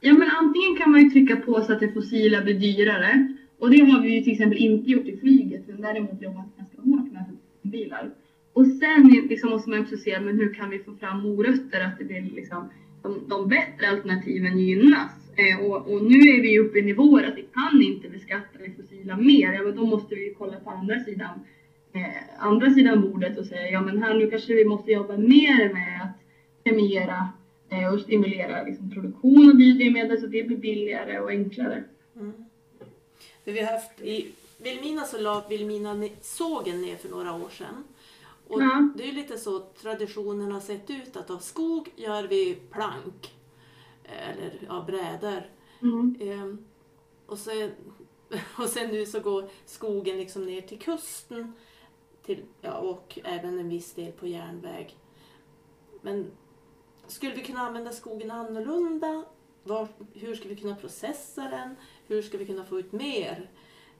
Ja 0.00 0.12
men 0.12 0.30
antingen 0.30 0.76
kan 0.76 0.90
man 0.90 1.00
ju 1.00 1.10
trycka 1.10 1.36
på 1.36 1.60
så 1.60 1.72
att 1.72 1.80
det 1.80 1.92
fossila 1.92 2.42
blir 2.42 2.54
dyrare 2.54 3.34
och 3.58 3.70
det 3.70 3.80
har 3.80 4.02
vi 4.02 4.14
ju 4.14 4.20
till 4.22 4.32
exempel 4.32 4.58
inte 4.58 4.90
gjort 4.90 5.06
i 5.06 5.16
flyget 5.16 5.66
men 5.66 5.80
däremot 5.80 6.22
jobbat 6.22 6.56
ganska 6.56 6.76
hårt 6.76 7.12
med 7.12 7.36
bilar. 7.62 8.10
Och 8.58 8.66
sen 8.66 9.26
liksom 9.28 9.50
måste 9.50 9.70
man 9.70 9.80
också 9.80 9.96
se 9.96 10.20
men 10.20 10.38
hur 10.38 10.54
kan 10.54 10.70
vi 10.70 10.78
få 10.78 10.94
fram 10.94 11.22
morötter 11.22 11.80
att 11.80 11.98
det 11.98 12.04
blir 12.04 12.20
liksom 12.20 12.68
de, 13.02 13.20
de 13.28 13.48
bättre 13.48 13.88
alternativen 13.88 14.58
gynnas. 14.58 15.10
Eh, 15.36 15.66
och, 15.66 15.92
och, 15.92 16.02
nu 16.02 16.18
är 16.18 16.42
vi 16.42 16.58
uppe 16.58 16.78
i 16.78 16.82
nivåer 16.82 17.24
att 17.24 17.36
vi 17.36 17.46
kan 17.54 17.82
inte 17.82 18.08
beskatta 18.08 18.58
det 18.58 18.82
fossila 18.82 19.16
mer. 19.16 19.52
Ja, 19.52 19.62
men 19.62 19.76
då 19.76 19.86
måste 19.86 20.14
vi 20.14 20.34
kolla 20.38 20.60
på 20.60 20.70
andra 20.70 21.04
sidan, 21.04 21.40
eh, 21.92 22.46
andra 22.46 22.70
sidan 22.70 23.00
bordet 23.00 23.38
och 23.38 23.46
säga 23.46 23.70
ja 23.70 23.80
men 23.80 24.02
här 24.02 24.14
nu 24.14 24.30
kanske 24.30 24.54
vi 24.54 24.64
måste 24.64 24.92
jobba 24.92 25.16
mer 25.16 25.72
med 25.72 26.02
att 26.02 26.64
premiera 26.64 27.28
eh, 27.70 27.94
och 27.94 28.00
stimulera 28.00 28.62
liksom, 28.62 28.90
produktion 28.90 29.50
av 29.50 29.56
biodrivmedel 29.56 30.20
så 30.20 30.26
det 30.26 30.42
blir 30.42 30.56
billigare 30.56 31.18
och 31.18 31.30
enklare. 31.30 31.84
Mm. 32.16 32.32
vi 33.44 33.60
har 33.60 33.72
haft 33.72 34.00
i 34.00 34.26
Vilmina 34.58 35.04
så 35.04 35.18
la 35.18 35.44
Vilmina 35.48 36.08
sågen 36.20 36.82
ner 36.82 36.96
för 36.96 37.08
några 37.08 37.32
år 37.34 37.48
sedan. 37.50 37.84
Och 38.48 38.62
ja. 38.62 38.88
Det 38.96 39.08
är 39.08 39.12
lite 39.12 39.38
så 39.38 39.58
traditionen 39.60 40.52
har 40.52 40.60
sett 40.60 40.90
ut 40.90 41.16
att 41.16 41.30
av 41.30 41.38
skog 41.38 41.92
gör 41.96 42.24
vi 42.24 42.54
plank 42.70 43.36
eller 44.04 44.66
ja, 44.68 44.84
brädor. 44.86 45.50
Mm. 45.82 46.16
Ehm, 46.20 46.64
och, 47.26 47.38
sen, 47.38 47.70
och 48.58 48.68
sen 48.68 48.90
nu 48.90 49.06
så 49.06 49.20
går 49.20 49.50
skogen 49.64 50.16
liksom 50.16 50.46
ner 50.46 50.60
till 50.60 50.78
kusten 50.78 51.52
till, 52.22 52.44
ja, 52.60 52.78
och 52.78 53.18
även 53.24 53.58
en 53.58 53.68
viss 53.68 53.92
del 53.92 54.12
på 54.12 54.26
järnväg. 54.26 54.96
Men 56.02 56.30
skulle 57.06 57.34
vi 57.34 57.44
kunna 57.44 57.60
använda 57.60 57.92
skogen 57.92 58.30
annorlunda? 58.30 59.24
Var, 59.64 59.88
hur 60.14 60.34
ska 60.34 60.48
vi 60.48 60.56
kunna 60.56 60.76
processa 60.76 61.42
den? 61.42 61.76
Hur 62.06 62.22
ska 62.22 62.38
vi 62.38 62.46
kunna 62.46 62.64
få 62.64 62.78
ut 62.78 62.92
mer 62.92 63.50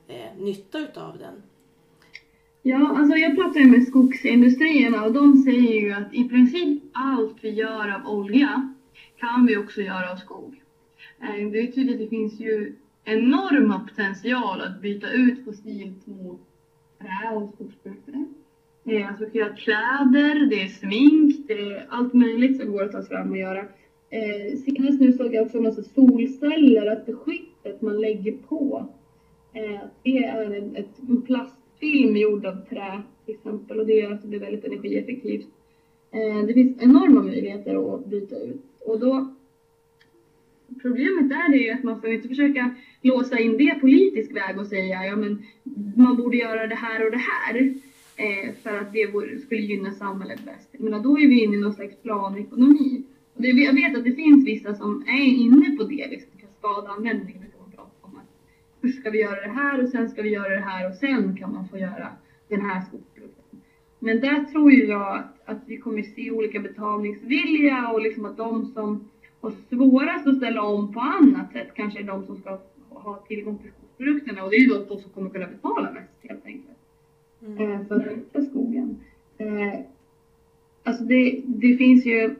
eh, 0.06 0.36
nytta 0.36 0.78
utav 0.78 1.18
den? 1.18 1.42
Ja, 2.70 2.96
alltså 2.96 3.16
jag 3.16 3.36
pratar 3.36 3.60
ju 3.60 3.66
med 3.66 3.86
skogsindustrierna 3.86 5.04
och 5.04 5.12
de 5.12 5.36
säger 5.36 5.80
ju 5.80 5.92
att 5.92 6.14
i 6.14 6.28
princip 6.28 6.82
allt 6.92 7.36
vi 7.40 7.50
gör 7.50 7.94
av 7.94 8.06
olja 8.06 8.74
kan 9.16 9.46
vi 9.46 9.56
också 9.56 9.80
göra 9.80 10.12
av 10.12 10.16
skog. 10.16 10.62
Eh, 11.20 11.50
det 11.50 11.58
är 11.58 11.72
tydligt 11.72 11.94
att 11.94 12.00
det 12.00 12.08
finns 12.08 12.40
ju 12.40 12.76
enorma 13.04 13.80
potential 13.88 14.60
att 14.60 14.82
byta 14.82 15.10
ut 15.10 15.44
fossilt 15.44 16.06
mot 16.06 16.40
trä 17.00 17.36
och 17.36 17.54
skogsprodukter. 17.54 18.14
Alltså 18.14 18.90
är 18.90 19.04
alltså 19.04 19.24
göra 19.36 19.56
kläder, 19.56 20.46
det 20.46 20.62
är 20.62 20.68
smink, 20.68 21.48
det 21.48 21.60
är 21.60 21.86
allt 21.88 22.14
möjligt 22.14 22.60
som 22.60 22.72
går 22.72 22.84
att 22.84 22.92
ta 22.92 23.02
fram 23.02 23.30
och 23.30 23.38
göra. 23.38 23.60
Eh, 24.10 24.58
senast 24.64 25.00
nu 25.00 25.12
såg 25.12 25.34
jag 25.34 25.46
också 25.46 25.56
en 25.56 25.62
massa 25.62 25.82
solceller, 25.82 26.92
att 26.92 27.06
beskyddet 27.06 27.82
man 27.82 28.00
lägger 28.00 28.32
på, 28.32 28.88
eh, 29.52 29.80
det 30.02 30.18
är 30.18 30.52
en, 30.52 30.76
ett, 30.76 30.98
en 31.08 31.22
film 31.80 32.16
gjord 32.16 32.46
av 32.46 32.56
trä 32.68 33.02
till 33.24 33.34
exempel 33.34 33.80
och 33.80 33.86
det 33.86 33.92
gör 33.92 34.12
att 34.12 34.22
det 34.22 34.28
blir 34.28 34.40
väldigt 34.40 34.64
energieffektivt. 34.64 35.46
Eh, 36.10 36.46
det 36.46 36.54
finns 36.54 36.82
enorma 36.82 37.22
möjligheter 37.22 37.94
att 37.94 38.06
byta 38.06 38.36
ut 38.36 38.62
och 38.86 39.00
då 39.00 39.34
Problemet 40.82 41.28
där 41.28 41.54
är 41.54 41.74
att 41.74 41.82
man 41.82 42.00
får 42.00 42.10
inte 42.10 42.28
försöka 42.28 42.74
låsa 43.02 43.38
in 43.38 43.56
det 43.56 43.80
politisk 43.80 44.36
väg 44.36 44.58
och 44.58 44.66
säga 44.66 45.04
ja 45.06 45.16
men 45.16 45.42
man 45.96 46.16
borde 46.16 46.36
göra 46.36 46.66
det 46.66 46.74
här 46.74 47.04
och 47.04 47.10
det 47.10 47.16
här 47.18 47.74
eh, 48.16 48.54
för 48.62 48.78
att 48.78 48.92
det 48.92 49.40
skulle 49.40 49.60
gynna 49.60 49.92
samhället 49.92 50.44
bäst. 50.44 50.68
Men 50.78 51.02
då 51.02 51.18
är 51.18 51.28
vi 51.28 51.44
inne 51.44 51.56
i 51.56 51.60
någon 51.60 51.72
slags 51.72 51.96
planekonomi. 52.02 53.02
Och 53.34 53.42
det, 53.42 53.48
jag 53.48 53.72
vet 53.72 53.96
att 53.96 54.04
det 54.04 54.12
finns 54.12 54.46
vissa 54.46 54.74
som 54.74 55.04
är 55.06 55.24
inne 55.24 55.76
på 55.76 55.84
det, 55.84 56.08
liksom 56.10 56.30
kaskadanvändning. 56.40 57.47
Först 58.80 59.00
ska 59.00 59.10
vi 59.10 59.20
göra 59.20 59.40
det 59.40 59.52
här 59.52 59.82
och 59.82 59.88
sen 59.88 60.08
ska 60.08 60.22
vi 60.22 60.28
göra 60.28 60.54
det 60.54 60.60
här 60.60 60.88
och 60.88 60.94
sen 60.94 61.36
kan 61.36 61.52
man 61.52 61.68
få 61.68 61.78
göra 61.78 62.08
den 62.48 62.60
här 62.60 62.80
skogsprodukten. 62.80 63.60
Men 63.98 64.20
där 64.20 64.44
tror 64.44 64.72
jag 64.72 65.16
att, 65.16 65.48
att 65.48 65.62
vi 65.66 65.76
kommer 65.76 66.02
se 66.02 66.30
olika 66.30 66.60
betalningsvilja 66.60 67.88
och 67.88 68.02
liksom 68.02 68.24
att 68.24 68.36
de 68.36 68.64
som 68.64 69.08
har 69.40 69.52
svårast 69.68 70.26
att 70.26 70.36
ställa 70.36 70.62
om 70.62 70.92
på 70.92 71.00
annat 71.00 71.52
sätt 71.52 71.68
kanske 71.74 72.00
är 72.00 72.04
de 72.04 72.26
som 72.26 72.36
ska 72.36 72.58
ha 72.88 73.16
tillgång 73.16 73.58
till 73.58 73.70
skogsprodukterna 73.70 74.44
och 74.44 74.50
det 74.50 74.56
är 74.56 74.60
ju 74.60 74.66
de 74.66 74.98
som 74.98 75.10
kommer 75.10 75.30
kunna 75.30 75.46
betala 75.46 75.92
mest 75.92 76.12
helt 76.22 76.46
enkelt. 76.46 76.78
Mm. 77.42 77.72
Eh, 77.72 77.86
för 77.86 77.94
att 77.94 78.16
nyttja 78.16 78.42
skogen. 78.42 78.96
Eh, 79.38 79.80
alltså 80.82 81.04
det, 81.04 81.42
det 81.46 81.76
finns 81.76 82.06
ju 82.06 82.34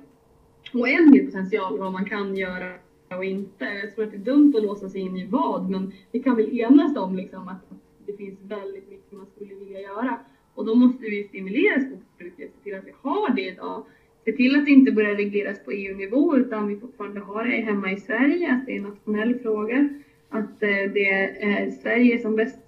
oändlig 0.72 1.26
potential 1.26 1.78
vad 1.78 1.92
man 1.92 2.04
kan 2.04 2.36
göra 2.36 2.74
och 3.16 3.24
inte. 3.24 3.64
Jag 3.64 3.94
tror 3.94 4.04
att 4.04 4.10
det 4.10 4.16
är 4.16 4.20
dumt 4.20 4.50
att 4.54 4.62
låsa 4.62 4.88
sig 4.88 5.00
in 5.00 5.16
i 5.16 5.24
vad, 5.24 5.70
men 5.70 5.92
vi 6.12 6.18
kan 6.18 6.36
väl 6.36 6.60
enas 6.60 6.96
om 6.96 7.16
liksom 7.16 7.48
att 7.48 7.58
det 8.06 8.12
finns 8.12 8.36
väldigt 8.40 8.88
mycket 8.88 9.12
man 9.12 9.26
skulle 9.34 9.54
vilja 9.54 9.80
göra. 9.80 10.18
Och 10.54 10.64
då 10.64 10.74
måste 10.74 11.04
vi 11.04 11.22
stimulera 11.22 11.80
skogsbruket, 11.80 12.50
se 12.54 12.62
till 12.62 12.74
att 12.74 12.86
vi 12.86 12.92
har 13.00 13.30
det 13.30 13.48
idag. 13.48 13.82
Se 14.24 14.32
till 14.32 14.56
att 14.56 14.64
det 14.64 14.70
inte 14.70 14.90
börjar 14.90 15.14
regleras 15.14 15.58
på 15.58 15.70
EU-nivå 15.72 16.36
utan 16.36 16.66
vi 16.66 16.76
fortfarande 16.76 17.20
har 17.20 17.44
det 17.44 17.60
hemma 17.60 17.90
i 17.90 17.96
Sverige, 17.96 18.52
att 18.52 18.66
det 18.66 18.72
är 18.72 18.76
en 18.76 18.82
nationell 18.82 19.34
fråga. 19.34 19.86
Att 20.28 20.62
eh, 20.62 20.92
det 20.92 21.06
är 21.40 21.70
Sverige 21.70 22.18
som 22.18 22.34
bäst 22.34 22.58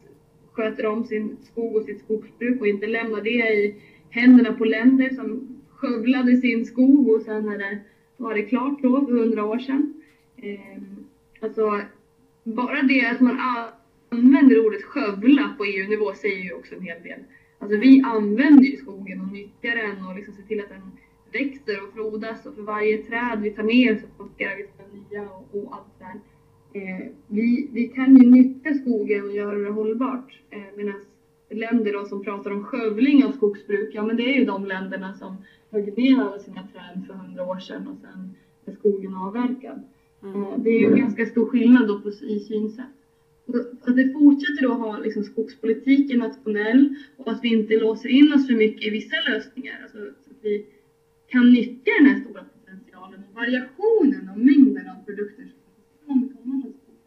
sköter 0.53 0.87
om 0.87 1.05
sin 1.05 1.37
skog 1.41 1.75
och 1.77 1.85
sitt 1.85 1.99
skogsbruk 1.99 2.61
och 2.61 2.67
inte 2.67 2.87
lämnar 2.87 3.21
det 3.21 3.53
i 3.53 3.73
händerna 4.11 4.53
på 4.53 4.65
länder 4.65 5.11
som 5.11 5.47
skövlade 5.69 6.37
sin 6.37 6.65
skog 6.65 7.09
och 7.09 7.23
sen 7.23 7.45
när 7.47 7.57
det 7.57 7.79
var 8.17 8.35
det 8.35 8.43
klart 8.43 8.83
då 8.83 9.03
för 9.03 9.13
hundra 9.13 9.45
år 9.45 9.59
sedan. 9.59 9.87
Eh, 10.43 10.83
alltså, 11.41 11.81
bara 12.45 12.83
det 12.83 13.07
att 13.07 13.21
man 13.21 13.39
använder 14.09 14.67
ordet 14.67 14.85
skövla 14.85 15.55
på 15.59 15.65
EU-nivå 15.65 16.13
säger 16.15 16.45
ju 16.45 16.53
också 16.53 16.75
en 16.75 16.83
hel 16.83 17.03
del. 17.03 17.21
Alltså 17.59 17.77
vi 17.77 18.03
använder 18.07 18.65
ju 18.65 18.77
skogen 18.77 19.21
och 19.21 19.33
nyttjar 19.33 19.77
den 19.77 20.07
och 20.07 20.17
liksom 20.17 20.35
ser 20.35 20.43
till 20.43 20.61
att 20.61 20.69
den 20.69 20.91
växer 21.33 21.85
och 21.85 21.95
frodas 21.95 22.47
och 22.47 22.55
för 22.55 22.63
varje 22.63 22.99
träd 22.99 23.41
vi 23.43 23.51
tar 23.51 23.63
ner 23.63 23.97
så 23.97 24.07
plockar 24.17 24.57
vi 24.57 24.99
nya 25.01 25.23
och, 25.23 25.49
och 25.55 25.75
allt 25.75 25.99
det 25.99 26.05
där. 26.05 26.21
Eh, 26.73 27.07
vi, 27.27 27.69
vi 27.73 27.89
kan 27.89 28.17
ju 28.17 28.31
nyttja 28.31 28.75
skogen 28.75 29.25
och 29.25 29.35
göra 29.35 29.59
det 29.59 29.71
hållbart. 29.71 30.41
Eh, 30.51 30.77
Medan 30.77 31.01
länder 31.51 31.93
då 31.93 32.05
som 32.05 32.25
pratar 32.25 32.51
om 32.51 32.65
skövling 32.65 33.25
av 33.25 33.33
skogsbruk, 33.33 33.95
ja 33.95 34.03
men 34.03 34.17
det 34.17 34.23
är 34.23 34.39
ju 34.39 34.45
de 34.45 34.67
länderna 34.67 35.15
som 35.15 35.37
högg 35.71 35.99
ner 35.99 36.21
alla 36.21 36.39
sina 36.39 36.69
träd 36.73 37.07
för 37.07 37.15
hundra 37.15 37.45
år 37.45 37.59
sedan 37.59 37.89
och 37.89 37.97
sen 38.01 38.35
är 38.67 38.73
skogen 38.73 39.15
avverkad. 39.15 39.83
Mm. 40.23 40.43
Eh, 40.43 40.59
det 40.59 40.71
är 40.71 40.81
ju 40.81 40.97
ganska 40.97 41.27
stor 41.27 41.45
skillnad 41.45 41.89
då 41.89 42.01
på, 42.01 42.09
i 42.09 42.41
synsätt. 42.41 42.85
Att 43.81 43.97
vi 43.97 44.13
fortsätter 44.13 44.63
då 44.63 44.73
ha 44.75 44.99
liksom 44.99 45.23
skogspolitiken 45.23 46.19
nationell 46.19 46.95
och 47.17 47.31
att 47.33 47.45
vi 47.45 47.49
inte 47.49 47.77
låser 47.77 48.09
in 48.09 48.33
oss 48.33 48.47
för 48.47 48.55
mycket 48.55 48.87
i 48.87 48.91
vissa 48.91 49.17
lösningar. 49.29 49.79
Alltså, 49.83 49.99
så 49.99 50.31
att 50.31 50.37
vi 50.41 50.67
kan 51.27 51.53
nyttja 51.53 51.91
den 51.99 52.07
här 52.07 52.21
stora 52.21 52.45
potentialen 52.45 53.25
och 53.29 53.35
variationen 53.35 54.29
och 54.29 54.39
mängden 54.39 54.89
av 54.89 55.05
produkter 55.05 55.53
som 56.07 56.29
kommer 56.29 56.61
från 56.61 56.73
skogen. 56.73 57.01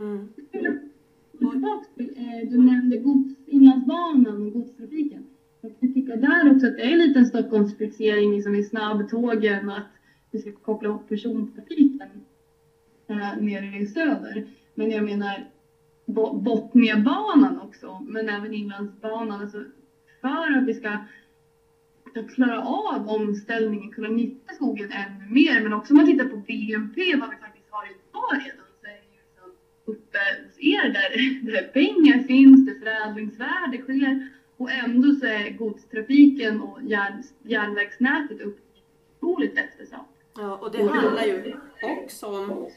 Mm. 0.00 0.28
Tillbaks 1.38 1.88
till, 1.94 2.10
eh, 2.16 2.50
du 2.50 2.58
nämnde 2.58 2.96
gods, 2.96 3.34
Inlandsbanan 3.46 4.42
och 4.42 4.52
godstrafiken. 4.52 5.24
Jag 5.60 5.80
kan 5.80 5.92
tycka 5.92 6.16
där 6.16 6.50
också 6.50 6.66
att 6.66 6.76
det 6.76 6.82
är 6.82 6.92
en 6.92 6.98
liten 6.98 7.26
Stockholmsfixering 7.26 8.32
liksom 8.34 8.54
i 8.54 8.62
snabbtågen 8.62 9.68
och 9.68 9.76
att 9.76 9.92
vi 10.30 10.38
ska 10.38 10.52
koppla 10.52 10.88
ihop 10.88 11.08
persontrafiken 11.08 12.08
eh, 13.08 13.36
nere 13.36 13.78
i 13.78 13.86
söder. 13.86 14.46
Men 14.74 14.90
jag 14.90 15.04
menar 15.04 15.46
Botniabanan 16.32 17.60
också, 17.60 18.00
men 18.06 18.28
även 18.28 18.54
Inlandsbanan. 18.54 19.40
Alltså 19.40 19.64
för 20.20 20.58
att 20.58 20.66
vi 20.66 20.74
ska 20.74 20.98
klara 22.34 22.62
av 22.62 23.08
omställningen, 23.08 23.92
kunna 23.92 24.08
nyttja 24.08 24.54
skogen 24.54 24.92
ännu 24.92 25.34
mer. 25.34 25.60
Men 25.60 25.72
också 25.72 25.92
om 25.92 25.96
man 25.96 26.06
tittar 26.06 26.24
på 26.24 26.36
BNP, 26.36 27.16
vad 27.16 27.30
vi 27.30 27.36
faktiskt 27.36 27.70
har 27.70 27.84
idag 27.84 28.46
redan, 28.46 28.66
så 28.80 28.86
är 28.86 28.98
det 29.02 29.08
ju 29.14 29.20
liksom 29.26 29.50
uppe 29.84 30.18
hos 30.44 30.58
er 30.58 30.88
där, 30.92 31.10
där 31.52 31.62
pengar 31.62 32.22
finns, 32.26 32.66
där 32.66 32.74
förädlingsvärde 32.74 33.78
sker. 33.78 34.28
Och 34.56 34.70
ändå 34.70 35.12
så 35.12 35.26
är 35.26 35.50
godstrafiken 35.50 36.60
och 36.60 36.82
järn, 36.82 37.22
järnvägsnätet 37.42 38.38
otroligt 39.20 39.58
eftersatt. 39.58 40.15
Ja, 40.38 40.56
och 40.56 40.70
det 40.70 40.82
handlar 40.82 41.24
ju 41.24 41.54
också 41.80 42.26
om 42.26 42.70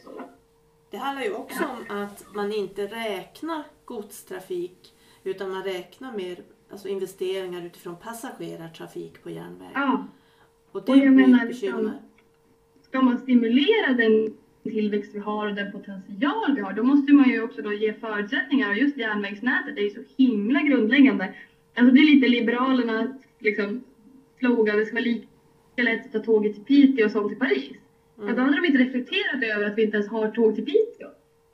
Det 0.91 0.97
handlar 0.97 1.23
ju 1.23 1.33
också 1.33 1.63
om 1.63 1.97
att 1.97 2.25
man 2.35 2.51
inte 2.51 2.87
räknar 2.87 3.63
godstrafik 3.85 4.93
utan 5.23 5.51
man 5.51 5.63
räknar 5.63 6.17
mer 6.17 6.37
alltså 6.71 6.87
investeringar 6.87 7.65
utifrån 7.65 7.95
passagerartrafik 7.95 9.23
på 9.23 9.29
järnväg. 9.29 9.71
Ja. 9.73 10.07
Och 10.71 10.83
det 10.85 10.91
Och 10.91 10.97
jag 10.97 11.13
menar, 11.13 11.45
ett 11.45 11.49
liksom, 11.49 11.69
bekymmer. 11.69 11.99
ska 12.81 13.01
man 13.01 13.17
stimulera 13.17 13.93
den 13.93 14.33
tillväxt 14.63 15.15
vi 15.15 15.19
har 15.19 15.47
och 15.47 15.55
den 15.55 15.71
potential 15.71 16.55
vi 16.55 16.61
har, 16.61 16.73
då 16.73 16.83
måste 16.83 17.13
man 17.13 17.29
ju 17.29 17.41
också 17.41 17.61
då 17.61 17.73
ge 17.73 17.93
förutsättningar 17.93 18.69
och 18.69 18.77
just 18.77 18.97
järnvägsnätet 18.97 19.77
är 19.77 19.81
ju 19.81 19.89
så 19.89 20.01
himla 20.17 20.61
grundläggande. 20.61 21.33
Alltså 21.75 21.93
det 21.93 21.99
är 21.99 22.15
lite 22.15 22.27
Liberalernas 22.27 23.09
liksom, 23.39 23.83
slogan, 24.39 24.77
det 24.77 24.85
ska 24.85 24.95
vara 24.95 25.03
lika 25.03 25.27
att 25.87 26.11
ta 26.11 26.19
tåget 26.19 26.53
till 26.53 26.63
Piteå 26.63 27.09
som 27.09 27.27
till 27.27 27.37
Paris. 27.37 27.69
Ja, 28.15 28.23
då 28.23 28.31
Mm. 28.31 28.37
hade 28.45 28.55
de 28.57 28.65
inte 28.67 28.79
reflekterat 28.79 29.41
över 29.41 29.65
att 29.65 29.77
vi 29.77 29.81
inte 29.81 29.95
ens 29.95 30.07
har 30.07 30.27
tåg 30.27 30.55
till 30.55 30.63
Piteå. 30.63 31.07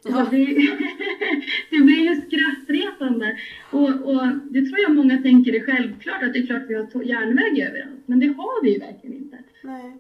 Ja. 0.04 0.28
Det, 0.32 0.46
det 1.70 1.82
blir 1.82 2.04
ju 2.10 2.16
skrattretande. 2.16 3.36
Och, 3.72 3.90
och 4.16 4.28
det 4.44 4.62
tror 4.62 4.80
jag 4.82 4.92
många 4.92 5.18
tänker 5.18 5.56
är 5.56 5.60
självklart, 5.60 6.22
att 6.24 6.34
det 6.34 6.40
är 6.40 6.44
klart 6.44 6.64
vi 6.68 6.74
har 6.74 7.04
järnväg 7.04 7.60
överallt. 7.60 8.02
Men 8.06 8.20
det 8.20 8.28
har 8.28 8.62
vi 8.64 8.72
ju 8.72 8.78
verkligen 8.78 9.16
inte. 9.16 9.36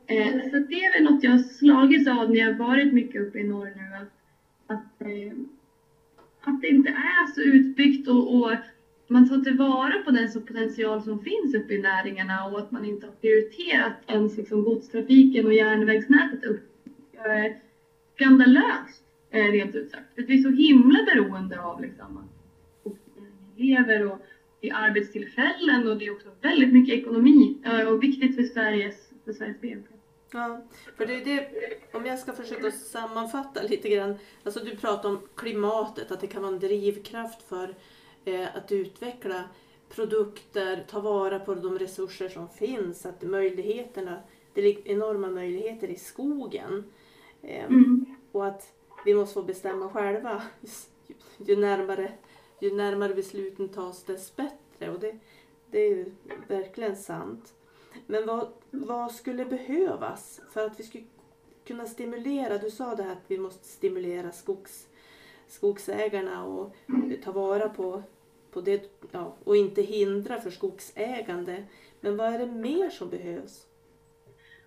Eh, 0.07 0.49
så 0.51 0.57
det 0.69 0.75
är 0.75 0.93
väl 0.95 1.03
något 1.03 1.23
jag 1.23 1.31
har 1.31 1.37
slagits 1.37 2.07
av 2.07 2.31
när 2.31 2.39
jag 2.39 2.45
har 2.51 2.57
varit 2.57 2.91
mycket 2.91 3.21
uppe 3.21 3.39
i 3.39 3.43
norr 3.43 3.71
nu. 3.75 3.95
Att, 4.01 4.11
att, 4.67 5.01
eh, 5.07 5.33
att 6.41 6.61
det 6.61 6.67
inte 6.67 6.89
är 6.89 7.27
så 7.27 7.41
utbyggt 7.41 8.07
och, 8.07 8.35
och 8.35 8.55
man 9.07 9.29
tar 9.29 9.37
tillvara 9.37 10.03
på 10.05 10.11
den 10.11 10.31
potential 10.33 11.03
som 11.03 11.19
finns 11.19 11.55
uppe 11.55 11.73
i 11.73 11.81
näringarna 11.81 12.45
och 12.45 12.59
att 12.59 12.71
man 12.71 12.85
inte 12.85 13.05
har 13.05 13.13
prioriterat 13.13 13.93
ens 14.07 14.37
liksom 14.37 14.63
godstrafiken 14.63 15.45
och 15.45 15.53
järnvägsnätet 15.53 16.43
upp. 16.43 16.61
Eh, 17.13 17.53
skandalöst, 18.15 19.03
eh, 19.31 19.45
rent 19.45 19.75
ut 19.75 19.91
sagt. 19.91 20.15
För 20.15 20.21
vi 20.21 20.39
är 20.39 20.43
så 20.43 20.49
himla 20.49 20.99
beroende 21.03 21.61
av 21.61 21.81
liksom, 21.81 22.17
att 22.17 22.25
skogsnäringen 22.79 23.51
lever 23.55 24.11
och 24.11 24.25
det 24.61 24.69
är 24.69 24.75
arbetstillfällen 24.75 25.87
och 25.87 25.97
det 25.97 26.05
är 26.05 26.11
också 26.11 26.29
väldigt 26.41 26.73
mycket 26.73 26.95
ekonomi 26.95 27.57
eh, 27.65 27.87
och 27.87 28.03
viktigt 28.03 28.35
för 28.35 28.43
Sveriges, 28.43 29.09
för 29.25 29.33
Sveriges 29.33 29.61
BNP. 29.61 29.89
Ja, 30.31 30.61
för 30.97 31.05
det 31.05 31.13
är 31.13 31.25
det, 31.25 31.47
om 31.93 32.05
jag 32.05 32.19
ska 32.19 32.33
försöka 32.33 32.71
sammanfatta 32.71 33.63
lite 33.63 33.89
grann. 33.89 34.15
Alltså 34.43 34.59
du 34.59 34.75
pratar 34.75 35.09
om 35.09 35.19
klimatet, 35.35 36.11
att 36.11 36.21
det 36.21 36.27
kan 36.27 36.41
vara 36.41 36.53
en 36.53 36.59
drivkraft 36.59 37.49
för 37.49 37.75
att 38.53 38.71
utveckla 38.71 39.43
produkter, 39.89 40.85
ta 40.89 40.99
vara 40.99 41.39
på 41.39 41.55
de 41.55 41.79
resurser 41.79 42.29
som 42.29 42.49
finns, 42.49 43.05
att 43.05 43.21
möjligheterna, 43.21 44.19
det 44.53 44.61
ligger 44.61 44.87
enorma 44.91 45.27
möjligheter 45.29 45.87
i 45.87 45.95
skogen. 45.95 46.83
Eh, 47.41 47.65
Mm. 47.65 48.05
Och 48.31 48.45
att 48.47 48.73
vi 49.05 49.13
måste 49.15 49.33
få 49.33 49.43
bestämma 49.43 49.89
själva. 49.89 50.41
Ju, 51.07 51.15
ju, 51.45 51.55
närmare, 51.55 52.11
ju 52.59 52.73
närmare 52.75 53.13
besluten 53.13 53.69
tas 53.69 54.03
dess 54.03 54.35
bättre. 54.35 54.89
Och 54.89 54.99
det, 54.99 55.19
det 55.71 55.79
är 55.79 55.89
ju 55.89 56.11
verkligen 56.47 56.95
sant. 56.95 57.53
Men 58.07 58.25
vad, 58.25 58.47
vad 58.71 59.11
skulle 59.11 59.45
behövas 59.45 60.41
för 60.51 60.65
att 60.65 60.79
vi 60.79 60.83
skulle 60.83 61.03
kunna 61.65 61.85
stimulera? 61.85 62.57
Du 62.57 62.71
sa 62.71 62.95
det 62.95 63.03
här 63.03 63.11
att 63.11 63.23
vi 63.27 63.37
måste 63.37 63.67
stimulera 63.67 64.31
skogs, 64.31 64.87
skogsägarna 65.47 66.45
och 66.45 66.75
ta 67.23 67.31
vara 67.31 67.69
på, 67.69 68.03
på 68.55 68.61
det 68.61 68.81
ja, 69.11 69.35
och 69.43 69.57
inte 69.57 69.81
hindra 69.81 70.41
för 70.41 70.49
skogsägande. 70.49 71.55
Men 72.01 72.17
vad 72.17 72.33
är 72.33 72.39
det 72.39 72.51
mer 72.51 72.89
som 72.89 73.09
behövs? 73.09 73.65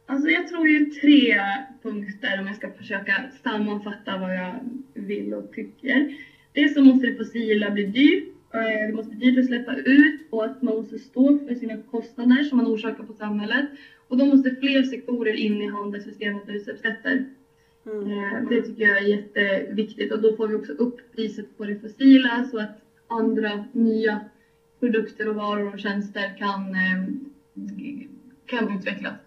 Alltså 0.07 0.29
jag 0.29 0.49
tror 0.49 0.69
ju 0.69 0.85
tre 0.87 1.41
punkter 1.83 2.41
om 2.41 2.47
jag 2.47 2.57
ska 2.57 2.71
försöka 2.71 3.31
sammanfatta 3.43 4.19
vad 4.19 4.35
jag 4.37 4.55
vill 4.95 5.35
och 5.35 5.53
tycker. 5.53 6.17
Dels 6.53 6.75
så 6.75 6.81
måste 6.85 7.07
det 7.07 7.17
fossila 7.17 7.71
bli 7.71 7.85
dyrt. 7.87 8.29
eh, 8.55 8.87
Det 8.89 8.93
måste 8.95 9.17
bli 9.17 9.31
dyrt 9.31 9.39
att 9.39 9.47
släppa 9.47 9.77
ut 9.77 10.21
och 10.31 10.45
att 10.45 10.63
man 10.63 10.77
måste 10.77 10.99
stå 10.99 11.39
för 11.39 11.55
sina 11.55 11.83
kostnader 11.83 12.43
som 12.45 12.59
man 12.59 12.67
orsakar 12.67 13.05
på 13.05 13.13
samhället. 13.13 13.67
Och 14.09 14.17
då 14.17 14.25
måste 14.25 14.51
fler 14.61 14.83
sektorer 14.83 15.33
in 15.35 15.63
i 15.63 15.67
handelssystemet 15.67 16.47
med 16.47 16.57
utsläppsrätter. 16.57 17.25
Mm. 17.87 18.11
Eh, 18.11 18.49
Det 18.49 18.63
tycker 18.63 18.83
jag 18.83 18.99
är 18.99 19.03
jätteviktigt 19.09 20.13
och 20.13 20.23
då 20.23 20.37
får 20.37 20.49
vi 20.49 20.55
också 20.55 20.73
upp 20.73 20.97
priset 21.17 21.57
på 21.57 21.65
det 21.65 21.79
fossila 21.81 22.49
så 22.51 22.59
att 22.59 22.81
andra 23.09 23.65
nya 23.73 24.21
produkter 24.81 25.29
och 25.29 25.35
varor 25.35 25.75
och 25.75 25.81
tjänster 25.81 26.37
kan, 26.39 26.75
eh, 26.75 27.03
kan 28.47 28.79
utvecklas. 28.79 29.19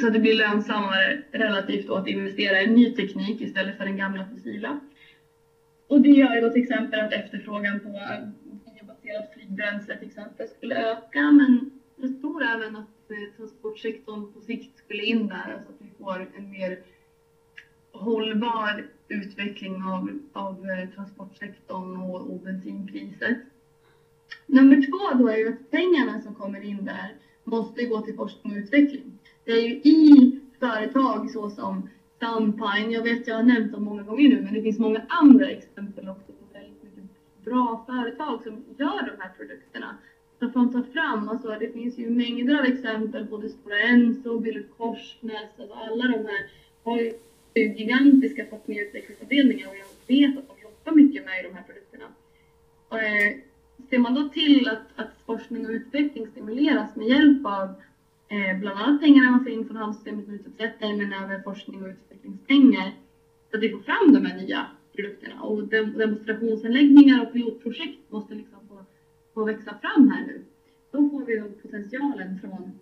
Så 0.00 0.06
att 0.06 0.12
det 0.12 0.18
blir 0.18 0.34
lönsammare 0.34 1.22
relativt 1.30 1.86
då 1.86 1.94
att 1.94 2.08
investera 2.08 2.62
i 2.62 2.66
ny 2.66 2.94
teknik 2.94 3.40
istället 3.40 3.76
för 3.76 3.84
den 3.84 3.96
gamla 3.96 4.26
fossila. 4.26 4.80
Och 5.86 6.00
det 6.00 6.08
gör 6.08 6.34
ju 6.34 6.40
då 6.40 6.50
till 6.50 6.62
exempel 6.62 7.00
att 7.00 7.12
efterfrågan 7.12 7.80
på 7.80 7.88
biobaserat 8.64 9.32
flygbränsle 9.34 9.98
till 9.98 10.08
exempel 10.08 10.48
skulle 10.48 10.90
öka 10.90 11.30
men 11.30 11.70
jag 11.96 12.20
tror 12.20 12.42
även 12.42 12.76
att 12.76 13.10
eh, 13.10 13.36
transportsektorn 13.36 14.32
på 14.32 14.40
sikt 14.40 14.78
skulle 14.78 15.02
in 15.02 15.28
där, 15.28 15.60
så 15.64 15.72
att 15.72 15.76
vi 15.78 16.04
får 16.04 16.30
en 16.36 16.50
mer 16.50 16.78
hållbar 17.92 18.84
utveckling 19.08 19.82
av, 19.84 20.18
av 20.32 20.70
eh, 20.70 20.88
transportsektorn 20.94 21.96
och, 21.96 22.20
och 22.30 22.40
bensinpriset. 22.40 23.38
Nummer 24.46 24.76
två 24.76 25.18
då 25.18 25.28
är 25.28 25.36
ju 25.36 25.48
att 25.48 25.70
pengarna 25.70 26.20
som 26.20 26.34
kommer 26.34 26.60
in 26.64 26.84
där 26.84 27.16
måste 27.44 27.84
gå 27.84 28.00
till 28.00 28.14
forskning 28.14 28.52
och 28.52 28.58
utveckling. 28.58 29.18
Det 29.44 29.52
är 29.52 29.60
ju 29.60 29.74
i 29.74 30.40
företag 30.58 31.30
såsom 31.30 31.88
Sunpine, 32.20 32.90
jag 32.90 33.02
vet 33.02 33.26
jag 33.26 33.34
har 33.34 33.42
nämnt 33.42 33.72
dem 33.72 33.84
många 33.84 34.02
gånger 34.02 34.28
nu, 34.28 34.40
men 34.40 34.54
det 34.54 34.62
finns 34.62 34.78
många 34.78 35.02
andra 35.08 35.46
exempel 35.50 36.08
också 36.08 36.32
på 36.32 36.44
väldigt 36.52 36.82
mycket 36.82 37.04
bra 37.44 37.84
företag 37.86 38.42
som 38.42 38.64
gör 38.78 39.06
de 39.06 39.22
här 39.22 39.30
produkterna. 39.36 39.96
Som 40.38 40.52
får 40.52 40.66
ta 40.66 40.82
fram, 40.92 41.28
alltså 41.28 41.48
det 41.48 41.72
finns 41.72 41.98
ju 41.98 42.10
mängder 42.10 42.58
av 42.58 42.64
exempel, 42.64 43.24
både 43.24 43.48
Stora 43.48 43.78
Enso, 43.78 44.38
Billerud 44.38 44.66
Korsnäs, 44.76 45.50
alltså 45.58 45.74
alla 45.74 46.04
de 46.04 46.26
här 46.26 46.50
har 46.84 46.98
ju 46.98 47.12
gigantiska 47.54 48.46
forskning 48.46 48.78
och 48.78 48.82
utvecklingsavdelningar 48.82 49.68
och 49.68 49.76
jag 49.76 50.16
vet 50.16 50.38
att 50.38 50.48
de 50.48 50.62
jobbar 50.62 51.02
mycket 51.02 51.24
med 51.24 51.44
de 51.44 51.54
här 51.54 51.62
produkterna. 51.62 52.04
Och, 52.88 52.98
eh, 52.98 53.36
ser 53.90 53.98
man 53.98 54.14
då 54.14 54.28
till 54.28 54.68
att, 54.68 54.86
att 54.96 55.10
forskning 55.26 55.66
och 55.66 55.72
utveckling 55.72 56.26
stimuleras 56.26 56.96
med 56.96 57.08
hjälp 57.08 57.46
av 57.46 57.68
eh, 58.28 58.60
bland 58.60 58.80
annat 58.80 59.00
pengarna 59.00 59.30
man 59.30 59.44
får 59.44 59.52
in 59.52 59.66
från 59.66 59.76
handelssystemet 59.76 60.26
med 60.26 60.34
utsläppsrätter 60.34 60.96
men 60.96 61.12
även 61.12 61.42
forskning 61.42 61.82
och 61.82 61.88
utvecklingspengar 61.88 62.92
så 63.50 63.56
att 63.56 63.62
vi 63.62 63.70
får 63.70 63.80
fram 63.80 64.12
de 64.14 64.26
här 64.26 64.36
nya 64.36 64.66
produkterna. 64.94 65.42
Och 65.42 65.64
dem- 65.68 65.98
demonstrationsanläggningar 65.98 67.22
och 67.22 67.32
pilotprojekt 67.32 68.10
måste 68.10 68.34
liksom 68.34 68.58
få, 68.68 68.84
få 69.34 69.44
växa 69.44 69.74
fram 69.82 70.08
här 70.08 70.26
nu. 70.26 70.44
Då 70.90 71.10
får 71.10 71.24
vi 71.24 71.36
då 71.36 71.48
potentialen 71.62 72.38
från, 72.40 72.78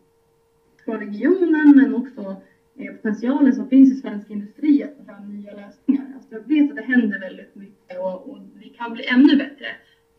från 0.85 0.99
regionen 0.99 1.73
men 1.77 1.95
också 1.95 2.37
Eh, 2.81 2.93
potentialen 2.93 3.55
som 3.55 3.69
finns 3.69 3.90
i 3.90 3.95
svensk 3.95 4.31
industri 4.31 4.83
att 4.83 4.97
ta 4.97 5.05
fram 5.05 5.29
nya 5.29 5.53
lösningar. 5.53 6.12
Alltså 6.14 6.35
jag 6.35 6.49
vet 6.49 6.71
att 6.71 6.77
det 6.77 6.83
händer 6.83 7.19
väldigt 7.19 7.55
mycket 7.55 7.99
och, 7.99 8.31
och 8.31 8.38
vi 8.55 8.69
kan 8.69 8.93
bli 8.93 9.05
ännu 9.05 9.37
bättre 9.37 9.66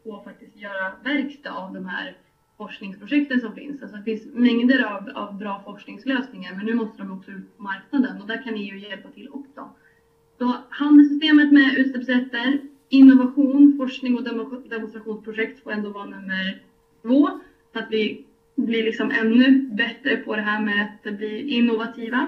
på 0.03 0.15
att 0.15 0.23
faktiskt 0.23 0.55
göra 0.55 0.91
verkstad 1.03 1.51
av 1.51 1.73
de 1.73 1.85
här 1.85 2.15
forskningsprojekten 2.57 3.39
som 3.39 3.53
finns. 3.53 3.81
Alltså 3.81 3.97
det 3.97 4.03
finns 4.03 4.27
mängder 4.33 4.79
av, 4.79 5.09
av 5.13 5.37
bra 5.37 5.61
forskningslösningar 5.63 6.53
men 6.53 6.65
nu 6.65 6.73
måste 6.73 6.97
de 6.97 7.11
också 7.11 7.31
ut 7.31 7.57
på 7.57 7.63
marknaden 7.63 8.21
och 8.21 8.27
där 8.27 8.43
kan 8.43 8.55
EU 8.55 8.75
hjälpa 8.77 9.09
till 9.09 9.27
också. 9.31 9.69
Så 10.37 10.55
handelssystemet 10.69 11.51
med 11.51 11.77
utsläppsrätter, 11.77 12.59
innovation, 12.89 13.73
forskning 13.77 14.15
och 14.15 14.23
demonstrationsprojekt 14.69 15.59
får 15.59 15.71
ändå 15.71 15.89
vara 15.89 16.05
nummer 16.05 16.57
två. 17.01 17.29
Så 17.73 17.79
att 17.79 17.89
vi 17.89 18.17
blir 18.55 18.83
liksom 18.83 19.11
ännu 19.11 19.59
bättre 19.65 20.17
på 20.17 20.35
det 20.35 20.41
här 20.41 20.59
med 20.59 20.81
att 20.81 21.13
bli 21.13 21.41
innovativa. 21.41 22.27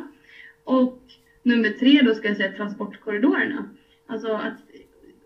Och 0.64 1.00
nummer 1.44 1.70
tre 1.70 2.02
då 2.02 2.14
ska 2.14 2.28
jag 2.28 2.38
säga 2.38 2.52
transportkorridorerna. 2.52 3.66
Alltså 4.08 4.28
att 4.28 4.60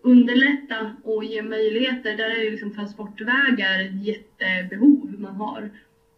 underlätta 0.02 0.90
och 1.02 1.24
ge 1.24 1.42
möjligheter. 1.42 2.14
Där 2.14 2.30
är 2.30 2.42
ju 2.42 2.50
liksom 2.50 2.70
transportvägar 2.70 3.78
ett 3.78 4.06
jättebehov 4.06 5.14
man 5.18 5.34
har. 5.34 5.70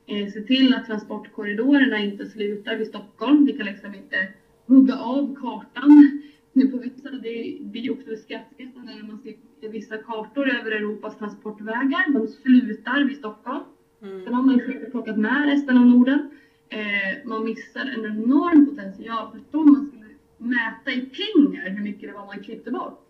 Eh, 0.07 0.29
se 0.29 0.43
till 0.43 0.73
att 0.73 0.87
transportkorridorerna 0.87 1.99
inte 1.99 2.27
slutar 2.27 2.77
vid 2.77 2.87
Stockholm. 2.87 3.45
Vi 3.45 3.53
kan 3.53 3.67
liksom 3.67 3.95
inte 3.95 4.29
hugga 4.67 4.97
av 4.97 5.35
kartan. 5.35 6.21
Nu 6.53 6.67
på 6.67 6.77
vissa, 6.79 7.11
det 7.11 7.57
blir 7.61 7.91
också 7.91 8.17
skrattretande 8.17 8.95
när 8.95 9.03
man 9.03 9.19
ser 9.19 9.69
vissa 9.69 9.99
kartor 9.99 10.49
över 10.49 10.71
Europas 10.71 11.17
transportvägar. 11.17 12.13
De 12.13 12.27
slutar 12.27 13.05
vid 13.05 13.17
Stockholm. 13.17 13.63
Mm. 14.03 14.25
Sen 14.25 14.35
har 14.35 14.43
man 14.43 14.55
inte 14.55 14.89
plockat 14.91 15.17
med 15.17 15.47
resten 15.47 15.79
av 15.79 15.87
Norden. 15.87 16.27
Eh, 16.71 17.19
man 17.25 17.45
missar 17.45 17.81
en 17.87 18.05
enorm 18.05 18.67
potential. 18.67 19.31
Förstå 19.33 19.59
om 19.61 19.73
man 19.73 19.87
skulle 19.89 20.07
mäta 20.39 20.91
i 20.93 21.01
pengar 21.01 21.71
hur 21.71 21.83
mycket 21.83 22.09
det 22.09 22.13
var 22.15 22.27
man 22.27 22.41
klippte 22.43 22.71
bort 22.71 23.07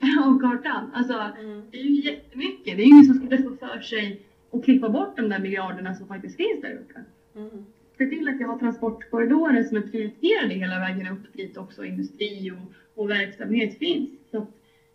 av 0.24 0.40
kartan. 0.40 0.90
Alltså, 0.92 1.12
Mm. 1.40 1.62
det 1.70 1.78
är 1.78 1.84
ju 1.84 2.00
jättemycket. 2.02 2.76
Det 2.76 2.82
är 2.82 2.86
ingen 2.86 3.04
som 3.04 3.14
skulle 3.14 3.42
få 3.42 3.50
för 3.56 3.80
sig 3.80 4.20
att 4.52 4.64
klippa 4.64 4.88
bort 4.88 5.16
de 5.16 5.28
där 5.28 5.38
miljarderna 5.38 5.94
som 5.94 6.06
faktiskt 6.06 6.36
finns 6.36 6.60
där 6.60 6.74
uppe. 6.74 7.00
Mm. 7.36 7.64
Se 7.98 8.06
till 8.06 8.28
att 8.28 8.40
jag 8.40 8.48
har 8.48 8.58
transportkorridorer 8.58 9.62
som 9.62 9.76
är 9.76 9.82
prioriterade 9.82 10.54
hela 10.54 10.78
vägen 10.78 11.06
upp 11.06 11.32
dit 11.32 11.56
också, 11.56 11.84
industri 11.84 12.50
och 12.50 12.72
och 12.94 13.10
verksamhet 13.10 13.78
finns. 13.78 14.10
Så 14.30 14.38
att 14.38 14.50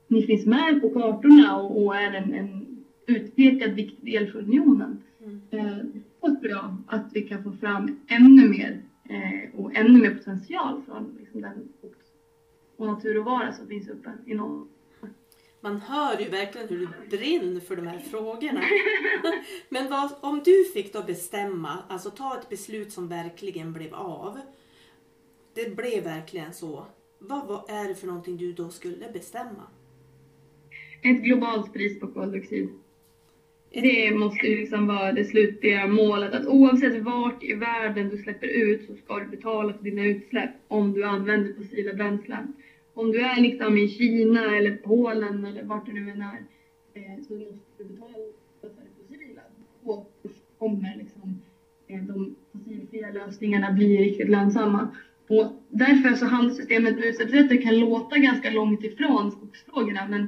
ni 0.08 0.22
finns 0.22 0.46
med 0.46 0.82
på 0.82 0.90
kartorna 0.90 1.58
och, 1.58 1.84
och 1.86 1.96
är 1.96 2.12
en, 2.12 2.34
en 2.34 2.78
utpekad 3.06 3.72
viktig 3.74 4.14
del 4.14 4.28
för 4.28 4.40
unionen. 4.40 4.98
Mm. 5.22 5.42
Eh, 5.52 5.78
tror 6.36 6.52
jag 6.52 6.78
att 6.88 7.06
vi 7.14 7.22
kan 7.22 7.44
få 7.44 7.52
fram 7.52 8.00
ännu 8.08 8.50
mer 8.50 8.82
eh, 9.10 9.60
och 9.60 9.76
ännu 9.76 10.02
mer 10.02 10.16
potential 10.16 10.82
från 10.86 11.18
liksom, 11.20 11.42
den 11.42 11.70
och 12.78 12.88
naturråvara 12.88 13.54
som 13.54 13.68
finns 13.68 13.90
uppe 13.90 14.12
i 14.26 14.34
norr. 14.34 14.68
Man 15.62 15.82
hör 15.82 16.20
ju 16.20 16.30
verkligen 16.30 16.68
hur 16.68 16.80
du 16.80 17.18
brinner 17.18 17.60
för 17.60 17.76
de 17.76 17.88
här 17.88 18.00
frågorna. 18.00 18.62
Men 19.70 19.90
vad, 19.90 20.12
om 20.22 20.42
du 20.46 20.66
fick 20.74 20.94
då 20.94 21.04
bestämma, 21.04 21.78
alltså 21.88 22.10
ta 22.10 22.40
ett 22.40 22.50
beslut 22.50 22.92
som 22.92 23.08
verkligen 23.08 23.74
blev 23.74 23.94
av. 23.94 24.40
Det 25.54 25.76
blev 25.76 26.04
verkligen 26.04 26.54
så. 26.54 26.86
Vad, 27.20 27.48
vad 27.48 27.70
är 27.70 27.88
det 27.88 27.96
för 27.96 28.08
någonting 28.08 28.38
du 28.38 28.54
då 28.54 28.70
skulle 28.70 29.10
bestämma? 29.14 29.64
Ett 31.02 31.24
globalt 31.24 31.74
pris 31.74 32.00
på 32.00 32.08
koldioxid. 32.08 32.70
Det 33.70 34.14
måste 34.14 34.48
liksom 34.48 34.88
vara 34.88 35.12
det 35.12 35.24
slutliga 35.24 35.88
målet 35.88 36.34
att 36.34 36.48
oavsett 36.48 37.04
vart 37.04 37.44
i 37.44 37.54
världen 37.54 38.10
du 38.10 38.18
släpper 38.18 38.48
ut 38.48 38.86
så 38.88 38.96
ska 38.96 39.20
du 39.20 39.26
betala 39.26 39.74
för 39.74 39.84
dina 39.84 40.06
utsläpp 40.06 40.52
om 40.68 40.94
du 40.94 41.04
använder 41.04 41.54
fossila 41.54 41.94
bränslen. 41.94 42.54
Om 42.94 43.12
du 43.12 43.22
är 43.22 43.42
liksom 43.42 43.78
i 43.78 43.88
Kina 43.88 44.58
eller 44.58 44.72
Polen 44.72 45.46
eller 45.46 45.64
vart 45.64 45.86
du 45.86 45.94
nu 45.94 46.10
än 46.10 46.22
är 46.22 46.44
eh, 46.94 47.24
så 47.28 47.34
måste 47.34 47.62
du 47.78 47.84
betala 47.84 48.14
för 48.62 48.68
det 48.68 49.14
fossila. 49.14 49.42
Då 49.84 50.04
kommer 50.58 50.96
liksom 50.98 51.38
eh, 51.88 52.02
de 52.02 52.36
fossilfria 52.52 53.10
lösningarna 53.10 53.72
bli 53.72 54.02
riktigt 54.02 54.30
lönsamma. 54.30 54.88
Och 55.28 55.52
därför 55.70 56.16
så 56.16 56.26
handelssystemet 56.26 56.98
med 56.98 57.06
utsläppsrätter 57.06 57.58
kan 57.58 57.80
låta 57.80 58.18
ganska 58.18 58.50
långt 58.50 58.84
ifrån 58.84 59.32
skogsfrågorna 59.32 60.06
men 60.06 60.28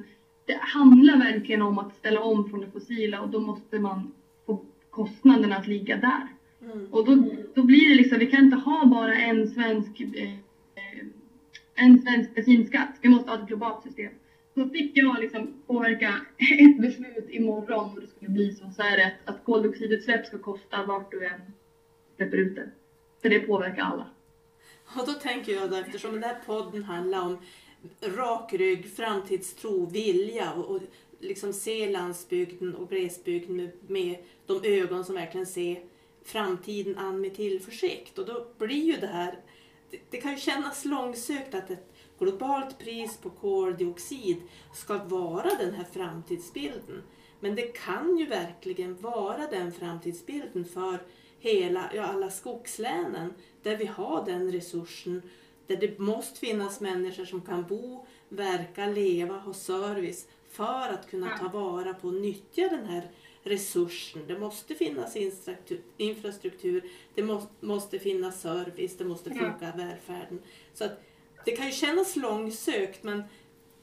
det 0.49 0.59
handlar 0.61 1.17
verkligen 1.17 1.61
om 1.61 1.79
att 1.79 1.95
ställa 1.95 2.21
om 2.21 2.49
från 2.49 2.61
det 2.61 2.71
fossila 2.71 3.21
och 3.21 3.29
då 3.29 3.39
måste 3.39 3.79
man 3.79 4.11
få 4.45 4.65
kostnaderna 4.89 5.55
att 5.55 5.67
ligga 5.67 5.97
där. 5.97 6.27
Mm. 6.61 6.87
Och 6.91 7.05
då, 7.05 7.23
då 7.53 7.63
blir 7.63 7.89
det 7.89 7.95
liksom, 7.95 8.19
vi 8.19 8.25
kan 8.25 8.43
inte 8.43 8.57
ha 8.57 8.85
bara 8.85 9.15
en 9.15 9.47
svensk, 9.47 10.01
eh, 10.01 10.33
en 11.75 12.01
svensk 12.01 12.35
bensinskatt. 12.35 12.89
Vi 13.01 13.09
måste 13.09 13.31
ha 13.31 13.41
ett 13.41 13.47
globalt 13.47 13.83
system. 13.83 14.11
Så 14.53 14.69
fick 14.69 14.97
jag 14.97 15.19
liksom 15.19 15.53
påverka 15.67 16.13
ett 16.59 16.81
beslut 16.81 17.29
imorgon 17.29 17.89
och 17.95 18.01
det 18.01 18.07
skulle 18.07 18.31
bli 18.31 18.51
så, 18.51 18.69
så 18.75 18.81
är 18.81 18.97
det 18.97 19.13
att 19.25 19.43
koldioxidutsläpp 19.43 20.25
ska 20.25 20.37
kosta 20.37 20.85
vart 20.85 21.11
du 21.11 21.25
än 21.25 21.41
släpper 22.15 22.37
ut 22.37 22.55
det. 22.55 22.69
För 23.21 23.29
det 23.29 23.39
påverkar 23.39 23.83
alla. 23.83 24.05
Och 24.97 25.05
då 25.07 25.13
tänker 25.13 25.51
jag 25.51 25.69
då, 25.69 25.75
eftersom 25.75 26.11
den 26.11 26.23
här 26.23 26.37
podden 26.45 26.83
handlar 26.83 27.21
om 27.25 27.37
rak 28.01 28.53
rygg, 28.53 28.95
framtidstro, 28.95 29.85
vilja 29.85 30.53
och, 30.53 30.75
och 30.75 30.81
liksom 31.19 31.53
se 31.53 31.89
landsbygden 31.89 32.75
och 32.75 32.89
glesbygden 32.89 33.55
med, 33.55 33.71
med 33.87 34.17
de 34.45 34.59
ögon 34.63 35.05
som 35.05 35.15
verkligen 35.15 35.47
ser 35.47 35.83
framtiden 36.23 36.97
an 36.97 37.21
med 37.21 37.35
tillförsikt. 37.35 38.19
Och 38.19 38.25
då 38.25 38.47
blir 38.57 38.83
ju 38.83 38.97
det 38.97 39.07
här, 39.07 39.39
det, 39.91 39.99
det 40.09 40.17
kan 40.17 40.31
ju 40.31 40.37
kännas 40.37 40.85
långsökt 40.85 41.55
att 41.55 41.69
ett 41.69 41.93
globalt 42.19 42.79
pris 42.79 43.17
på 43.17 43.29
koldioxid 43.29 44.37
ska 44.73 44.97
vara 45.03 45.49
den 45.59 45.73
här 45.73 45.85
framtidsbilden. 45.93 47.03
Men 47.39 47.55
det 47.55 47.61
kan 47.61 48.17
ju 48.17 48.25
verkligen 48.25 49.01
vara 49.01 49.47
den 49.47 49.71
framtidsbilden 49.71 50.65
för 50.65 50.99
hela, 51.39 51.89
ja, 51.95 52.03
alla 52.03 52.29
skogslänen 52.29 53.33
där 53.63 53.77
vi 53.77 53.85
har 53.85 54.25
den 54.25 54.51
resursen 54.51 55.21
där 55.69 55.77
det 55.77 55.99
måste 55.99 56.39
finnas 56.39 56.81
människor 56.81 57.25
som 57.25 57.41
kan 57.41 57.65
bo, 57.67 58.05
verka, 58.29 58.85
leva, 58.85 59.37
ha 59.37 59.53
service 59.53 60.27
för 60.49 60.93
att 60.93 61.09
kunna 61.09 61.37
ta 61.37 61.47
vara 61.47 61.93
på 61.93 62.07
och 62.07 62.13
nyttja 62.13 62.69
den 62.69 62.85
här 62.85 63.03
resursen. 63.43 64.21
Det 64.27 64.39
måste 64.39 64.75
finnas 64.75 65.17
infrastruktur, 65.97 66.83
det 67.15 67.23
måste 67.61 67.99
finnas 67.99 68.41
service, 68.41 68.97
det 68.97 69.05
måste 69.05 69.29
funka 69.29 69.73
välfärden. 69.77 70.39
Så 70.73 70.83
att 70.83 71.03
det 71.45 71.51
kan 71.51 71.65
ju 71.65 71.71
kännas 71.71 72.15
långsökt 72.15 73.03
men 73.03 73.23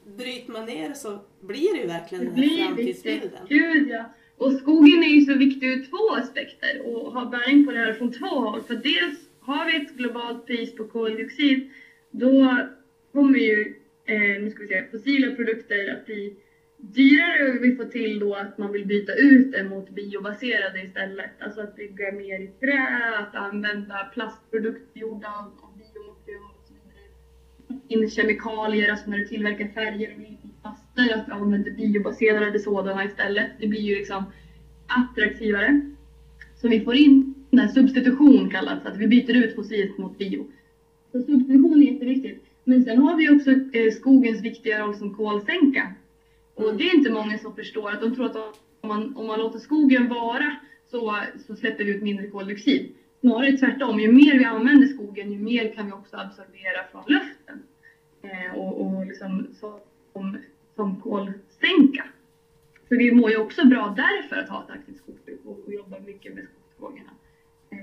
bryter 0.05 0.51
man 0.51 0.65
ner 0.65 0.93
så 0.93 1.19
blir 1.41 1.73
det 1.73 1.81
ju 1.81 1.87
verkligen 1.87 2.25
den 2.25 2.35
här 2.35 2.65
framtidsbilden. 2.65 3.47
Gud 3.49 3.89
ja. 3.89 4.13
Och 4.37 4.51
skogen 4.51 5.03
är 5.03 5.07
ju 5.07 5.25
så 5.25 5.33
viktig 5.33 5.67
ur 5.67 5.85
två 5.85 6.15
aspekter 6.15 6.81
och 6.85 7.13
har 7.13 7.25
bäring 7.25 7.65
på 7.65 7.71
det 7.71 7.79
här 7.79 7.93
från 7.93 8.11
två 8.13 8.25
håll. 8.25 8.61
För 8.61 8.75
dels 8.75 9.19
har 9.47 9.65
vi 9.65 9.75
ett 9.75 9.97
globalt 9.97 10.45
pris 10.45 10.75
på 10.75 10.87
koldioxid, 10.87 11.69
då 12.11 12.57
kommer 13.11 13.39
ju 13.39 13.75
eh, 14.05 14.41
nu 14.41 14.49
ska 14.49 14.61
vi 14.61 14.67
säga, 14.67 14.91
fossila 14.91 15.35
produkter 15.35 15.93
att 15.93 16.05
bli 16.05 16.35
dyrare 16.77 17.49
och 17.49 17.63
vi 17.63 17.75
får 17.75 17.85
till 17.85 18.19
då 18.19 18.35
att 18.35 18.57
man 18.57 18.71
vill 18.71 18.85
byta 18.85 19.13
ut 19.13 19.51
det 19.51 19.63
mot 19.63 19.89
biobaserade 19.89 20.81
istället. 20.83 21.31
Alltså 21.39 21.61
att 21.61 21.75
bygga 21.75 22.11
mer 22.11 22.39
i 22.39 22.47
trä, 22.47 23.15
att 23.17 23.35
använda 23.35 24.11
plastprodukter 24.13 24.99
gjorda 24.99 25.27
av, 25.27 25.45
av 25.45 25.77
biomaterial 25.77 26.51
och 26.59 26.67
så 26.67 26.73
vidare. 26.73 27.81
In 27.87 28.09
kemikalier, 28.09 28.91
alltså 28.91 29.09
när 29.09 29.17
du 29.17 29.27
tillverkar 29.27 29.67
färger 29.67 30.15
och 30.41 30.61
plaster. 30.61 31.13
att 31.15 31.25
du 31.25 31.31
använder 31.31 31.71
biobaserade 31.71 32.59
sådana 32.59 33.05
istället. 33.05 33.51
Det 33.59 33.67
blir 33.67 33.81
ju 33.81 33.95
liksom 33.95 34.23
attraktivare. 34.87 35.81
Så 36.55 36.67
vi 36.67 36.79
får 36.79 36.95
in 36.95 37.36
när 37.49 37.67
substitution 37.67 38.49
kallas, 38.49 38.85
att 38.85 38.97
vi 38.97 39.07
byter 39.07 39.35
ut 39.35 39.55
fossilt 39.55 39.97
mot 39.97 40.17
bio. 40.17 40.47
Så 41.11 41.21
substitution 41.21 41.81
är 41.81 41.91
jätteviktigt. 41.91 42.43
Men 42.63 42.83
sen 42.83 42.97
har 42.97 43.17
vi 43.17 43.29
också 43.29 43.51
eh, 43.51 43.91
skogens 43.91 44.43
viktiga 44.43 44.79
roll 44.79 44.95
som 44.95 45.13
kolsänka. 45.13 45.91
Och 46.55 46.75
det 46.75 46.83
är 46.83 46.95
inte 46.95 47.11
många 47.11 47.37
som 47.37 47.55
förstår 47.55 47.91
att 47.91 48.01
de 48.01 48.15
tror 48.15 48.25
att 48.25 48.35
om 48.81 48.87
man, 48.87 49.15
om 49.15 49.27
man 49.27 49.39
låter 49.39 49.59
skogen 49.59 50.07
vara 50.07 50.55
så, 50.91 51.15
så 51.47 51.55
släpper 51.55 51.83
vi 51.83 51.91
ut 51.91 52.01
mindre 52.01 52.27
koldioxid. 52.27 52.89
Snarare 53.19 53.57
tvärtom, 53.57 53.99
ju 53.99 54.11
mer 54.11 54.37
vi 54.37 54.43
använder 54.43 54.87
skogen 54.87 55.31
ju 55.31 55.39
mer 55.39 55.73
kan 55.73 55.85
vi 55.85 55.91
också 55.91 56.17
absorbera 56.17 56.83
från 56.91 57.03
luften. 57.07 57.63
Eh, 58.21 58.55
och, 58.55 58.81
och 58.81 59.05
liksom 59.05 59.47
som, 59.53 60.37
som 60.75 60.99
kolsänka. 60.99 62.05
Så 62.89 62.97
vi 62.97 63.11
mår 63.11 63.29
ju 63.29 63.37
också 63.37 63.67
bra 63.67 63.95
därför 63.95 64.35
att 64.35 64.49
ha 64.49 64.63
ett 64.63 64.69
aktivt 64.69 64.97
skogsbruk 64.97 65.39
och, 65.45 65.59
och 65.65 65.73
jobba 65.73 65.99
mycket 65.99 66.33
med 66.33 66.43
skogsfrågorna. 66.43 67.11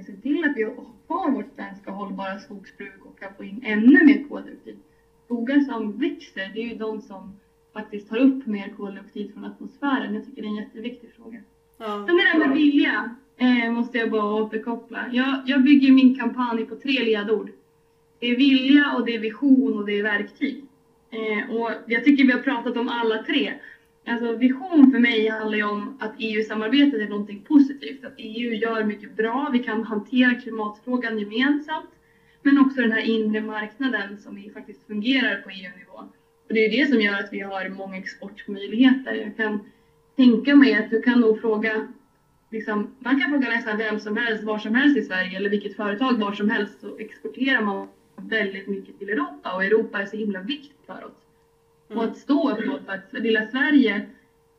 Se 0.03 0.17
till 0.17 0.45
att 0.45 0.57
vi 0.57 0.63
har 1.09 1.31
vårt 1.31 1.55
svenska 1.55 1.91
hållbara 1.91 2.39
skogsbruk 2.39 3.05
och 3.05 3.19
kan 3.19 3.35
få 3.37 3.45
in 3.45 3.61
ännu 3.65 4.05
mer 4.05 4.25
koldioxid. 4.29 4.79
Skogar 5.25 5.61
som 5.61 5.99
växer, 5.99 6.51
det 6.55 6.61
är 6.61 6.69
ju 6.69 6.75
de 6.75 7.01
som 7.01 7.37
faktiskt 7.73 8.09
tar 8.09 8.17
upp 8.17 8.47
mer 8.47 8.69
koldioxid 8.69 9.33
från 9.33 9.45
atmosfären. 9.45 10.15
Jag 10.15 10.25
tycker 10.25 10.43
det 10.43 10.49
är 10.49 10.51
en 10.51 10.57
jätteviktig 10.57 11.11
fråga. 11.17 11.39
Ja. 11.79 12.05
Sen 12.07 12.17
det 12.17 12.23
där 12.23 12.39
med 12.39 12.57
vilja 12.57 13.11
eh, 13.37 13.71
måste 13.71 13.99
jag 13.99 14.11
bara 14.11 14.43
återkoppla. 14.43 15.09
Jag, 15.13 15.43
jag 15.47 15.63
bygger 15.63 15.93
min 15.93 16.15
kampanj 16.15 16.65
på 16.65 16.75
tre 16.75 17.03
ledord. 17.03 17.51
Det 18.19 18.27
är 18.27 18.37
vilja 18.37 18.93
och 18.97 19.05
det 19.05 19.15
är 19.15 19.19
vision 19.19 19.79
och 19.79 19.85
det 19.85 19.99
är 19.99 20.03
verktyg. 20.03 20.65
Eh, 21.11 21.51
och 21.51 21.73
jag 21.87 22.05
tycker 22.05 22.25
vi 22.25 22.33
har 22.33 22.39
pratat 22.39 22.77
om 22.77 22.89
alla 22.89 23.19
tre. 23.19 23.55
Alltså 24.07 24.33
vision 24.33 24.91
för 24.91 24.99
mig 24.99 25.29
handlar 25.29 25.59
ju 25.59 25.65
om 25.65 25.97
att 25.99 26.15
EU-samarbetet 26.19 27.01
är 27.01 27.07
någonting 27.09 27.41
positivt. 27.41 28.05
Att 28.05 28.15
EU 28.17 28.55
gör 28.55 28.85
mycket 28.85 29.17
bra, 29.17 29.51
vi 29.53 29.59
kan 29.59 29.85
hantera 29.85 30.35
klimatfrågan 30.35 31.19
gemensamt. 31.19 31.91
Men 32.43 32.59
också 32.59 32.81
den 32.81 32.93
här 32.93 33.01
inre 33.03 33.41
marknaden 33.41 34.17
som 34.19 34.51
faktiskt 34.55 34.87
fungerar 34.87 35.37
på 35.37 35.51
EU-nivå. 35.51 36.09
Och 36.49 36.55
det 36.55 36.61
är 36.65 36.71
det 36.71 36.89
som 36.89 37.01
gör 37.01 37.21
att 37.21 37.33
vi 37.33 37.41
har 37.41 37.69
många 37.69 37.97
exportmöjligheter. 37.97 39.15
Jag 39.15 39.37
kan 39.37 39.59
tänka 40.17 40.55
mig 40.55 40.75
att 40.75 40.91
du 40.91 40.99
kan 41.01 41.21
nog 41.21 41.41
fråga, 41.41 41.87
liksom, 42.51 42.87
man 42.99 43.19
kan 43.19 43.31
fråga 43.31 43.49
nästan 43.49 43.77
vem 43.77 43.99
som 43.99 44.17
helst, 44.17 44.43
var 44.45 44.59
som 44.59 44.75
helst 44.75 44.97
i 44.97 45.03
Sverige 45.03 45.37
eller 45.37 45.49
vilket 45.51 45.75
företag 45.75 46.19
var 46.19 46.33
som 46.33 46.49
helst 46.49 46.81
så 46.81 46.97
exporterar 46.99 47.61
man 47.61 47.87
väldigt 48.17 48.67
mycket 48.67 48.99
till 48.99 49.09
Europa 49.09 49.53
och 49.55 49.65
Europa 49.65 50.01
är 50.01 50.07
så 50.07 50.17
himla 50.17 50.41
viktigt 50.41 50.87
för 50.87 51.05
oss. 51.05 51.24
Mm. 51.89 51.99
Och 51.99 52.05
att 52.05 52.17
stå 52.17 52.51
upp 52.51 52.85
för 52.87 52.93
att 52.93 53.13
lilla 53.13 53.47
Sverige 53.47 54.07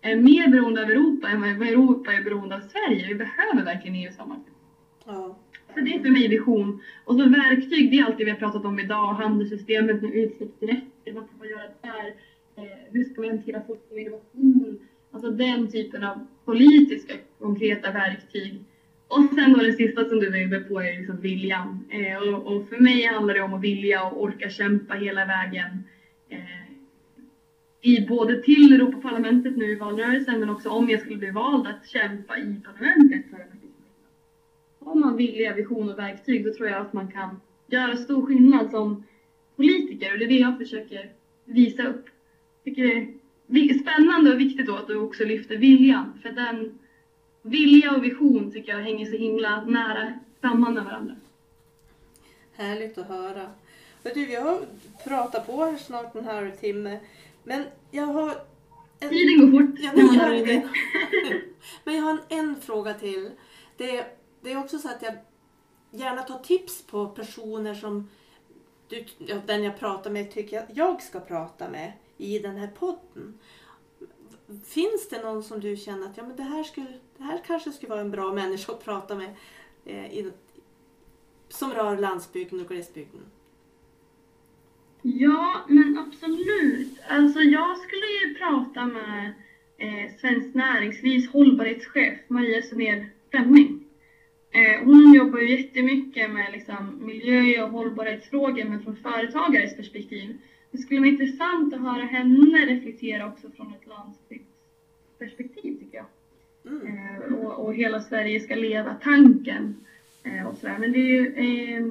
är 0.01 0.15
mer 0.15 0.47
beroende 0.47 0.83
av 0.83 0.89
Europa 0.89 1.27
än 1.27 1.41
vad 1.41 1.67
Europa 1.67 2.13
är 2.13 2.23
beroende 2.23 2.55
av 2.55 2.59
Sverige. 2.59 3.07
Vi 3.07 3.15
behöver 3.15 3.63
verkligen 3.63 3.95
EU-samarbete. 3.95 4.51
Ja. 5.05 5.37
Så 5.73 5.81
det 5.81 5.95
är 5.95 5.99
för 5.99 6.09
mig 6.09 6.27
vision. 6.27 6.81
Och 7.05 7.15
så 7.15 7.29
verktyg, 7.29 7.91
det 7.91 7.97
är 7.97 8.03
alltid 8.03 8.25
vi 8.25 8.31
har 8.31 8.39
pratat 8.39 8.65
om 8.65 8.79
idag. 8.79 9.13
Handelssystemet 9.13 10.01
med 10.01 10.13
utsläppsrätter, 10.13 11.13
vad 11.13 11.29
kan 11.29 11.37
man 11.39 11.47
göra 11.49 11.69
där? 11.81 12.13
Eh, 12.55 12.91
hur 12.91 13.03
ska 13.03 13.21
man 13.21 13.29
hantera 13.29 13.61
forskning 13.61 13.91
och 13.91 13.99
innovation? 13.99 14.79
Alltså 15.11 15.29
den 15.29 15.71
typen 15.71 16.03
av 16.03 16.27
politiska 16.45 17.13
konkreta 17.39 17.91
verktyg. 17.91 18.63
Och 19.07 19.23
sen 19.35 19.53
då 19.53 19.59
det 19.59 19.73
sista 19.73 20.09
som 20.09 20.19
du 20.19 20.29
var 20.29 20.37
inne 20.37 20.59
på 20.59 20.81
är 20.81 20.97
liksom 20.97 21.21
viljan. 21.21 21.85
Eh, 21.89 22.17
och, 22.17 22.55
och, 22.55 22.69
för 22.69 22.77
mig 22.77 23.05
handlar 23.05 23.33
det 23.33 23.41
om 23.41 23.53
att 23.53 23.63
vilja 23.63 24.03
och 24.03 24.23
orka 24.23 24.49
kämpa 24.49 24.93
hela 24.93 25.25
vägen. 25.25 25.83
Eh, 26.29 26.64
i 27.85 28.05
både 28.07 28.43
till 28.43 28.73
Europaparlamentet 28.73 29.55
nu 29.55 29.71
i 29.71 29.75
valrörelsen 29.75 30.39
men 30.39 30.49
också 30.49 30.69
om 30.69 30.89
jag 30.89 31.01
skulle 31.01 31.17
bli 31.17 31.29
vald 31.29 31.67
att 31.67 31.87
kämpa 31.87 32.37
i 32.37 32.59
parlamentet 32.65 33.29
för 33.29 33.47
Har 34.79 34.95
man 34.95 35.17
vilja, 35.17 35.53
vision 35.53 35.89
och 35.89 35.99
verktyg 35.99 36.45
då 36.45 36.53
tror 36.53 36.69
jag 36.69 36.81
att 36.81 36.93
man 36.93 37.07
kan 37.07 37.37
göra 37.67 37.95
stor 37.95 38.25
skillnad 38.25 38.69
som 38.69 39.03
politiker 39.55 40.11
och 40.11 40.17
det 40.17 40.25
är 40.25 40.27
det 40.27 40.37
jag 40.37 40.57
försöker 40.57 41.09
visa 41.45 41.83
upp. 41.87 42.05
Tycker 42.63 43.07
det 43.47 43.69
är 43.69 43.73
spännande 43.73 44.31
och 44.31 44.39
viktigt 44.39 44.67
då 44.67 44.75
att 44.75 44.87
du 44.87 44.95
också 44.95 45.23
lyfter 45.23 45.55
viljan. 45.55 46.19
För 46.21 46.29
den 46.29 46.77
vilja 47.41 47.95
och 47.95 48.03
vision 48.03 48.51
tycker 48.51 48.71
jag 48.71 48.81
hänger 48.81 49.05
så 49.05 49.15
himla 49.15 49.63
nära 49.63 50.13
samman 50.41 50.73
med 50.73 50.83
varandra. 50.83 51.15
Härligt 52.51 52.97
att 52.97 53.07
höra. 53.07 53.51
Du, 54.13 54.25
vi 54.25 54.35
har 54.35 54.57
pratat 55.03 55.45
på 55.45 55.63
här 55.63 55.77
snart 55.77 56.15
en 56.15 56.25
halvtimme. 56.25 56.99
Men 57.45 57.65
jag 57.91 58.05
har... 58.05 58.41
En... 58.99 59.09
Tiden 59.09 59.51
går 59.51 59.59
fort. 59.59 59.79
Ja, 59.79 59.91
men, 59.95 60.13
gör 60.13 60.45
det. 60.45 60.69
men 61.83 61.95
jag 61.95 62.03
har 62.03 62.11
en, 62.11 62.39
en 62.39 62.55
fråga 62.61 62.93
till. 62.93 63.31
Det, 63.77 64.05
det 64.41 64.51
är 64.51 64.59
också 64.59 64.79
så 64.79 64.89
att 64.89 65.01
jag 65.01 65.13
gärna 65.91 66.23
tar 66.23 66.39
tips 66.39 66.83
på 66.83 67.07
personer 67.07 67.73
som 67.73 68.09
du, 68.87 69.05
den 69.45 69.63
jag 69.63 69.79
pratar 69.79 70.11
med 70.11 70.31
tycker 70.31 70.55
jag, 70.57 70.65
jag 70.73 71.01
ska 71.01 71.19
prata 71.19 71.69
med 71.69 71.93
i 72.17 72.39
den 72.39 72.55
här 72.57 72.67
podden. 72.67 73.39
Finns 74.65 75.09
det 75.09 75.23
någon 75.23 75.43
som 75.43 75.59
du 75.59 75.77
känner 75.77 76.07
att 76.07 76.17
ja, 76.17 76.23
men 76.23 76.35
det, 76.35 76.43
här 76.43 76.63
skulle, 76.63 76.93
det 77.17 77.23
här 77.23 77.41
kanske 77.47 77.71
skulle 77.71 77.89
vara 77.89 78.01
en 78.01 78.11
bra 78.11 78.33
människa 78.33 78.73
att 78.73 78.83
prata 78.83 79.15
med 79.15 79.35
eh, 79.85 80.13
i, 80.13 80.31
som 81.49 81.73
rör 81.73 81.97
landsbygden 81.97 82.61
och 82.61 82.67
glesbygden? 82.67 83.21
Ja, 85.07 85.65
men 85.67 85.97
absolut. 85.97 86.99
Alltså 87.07 87.39
jag 87.39 87.77
skulle 87.77 88.05
ju 88.05 88.35
prata 88.35 88.85
med 88.85 89.31
eh, 89.77 90.11
Svenskt 90.17 90.53
Näringslivs 90.53 91.27
hållbarhetschef 91.27 92.17
Maria 92.27 92.61
Sunér 92.61 93.05
Fleming. 93.29 93.83
Eh, 94.51 94.83
hon 94.83 95.13
jobbar 95.13 95.39
ju 95.39 95.57
jättemycket 95.57 96.31
med 96.31 96.51
liksom, 96.51 96.97
miljö 96.99 97.63
och 97.63 97.69
hållbarhetsfrågor 97.69 98.63
men 98.63 98.83
från 98.83 98.95
företagares 98.95 99.75
perspektiv. 99.75 100.37
Det 100.71 100.77
skulle 100.77 100.99
vara 100.99 101.09
intressant 101.09 101.73
att 101.73 101.81
höra 101.81 102.03
henne 102.03 102.65
reflektera 102.65 103.27
också 103.27 103.49
från 103.49 103.73
ett 103.73 103.87
landsbygdsperspektiv 103.87 105.79
tycker 105.79 105.97
jag. 105.97 106.05
Mm. 106.73 106.87
Eh, 106.87 107.33
och, 107.33 107.65
och, 107.65 107.73
hela 107.75 107.99
Sverige 108.01 108.39
ska 108.39 108.55
leva-tanken. 108.55 109.75
Eh, 110.23 110.47
och 110.47 110.57
sådär. 110.57 110.77
Men 110.79 110.91
det 110.91 110.99
är 110.99 111.09
ju, 111.09 111.33
eh, 111.33 111.83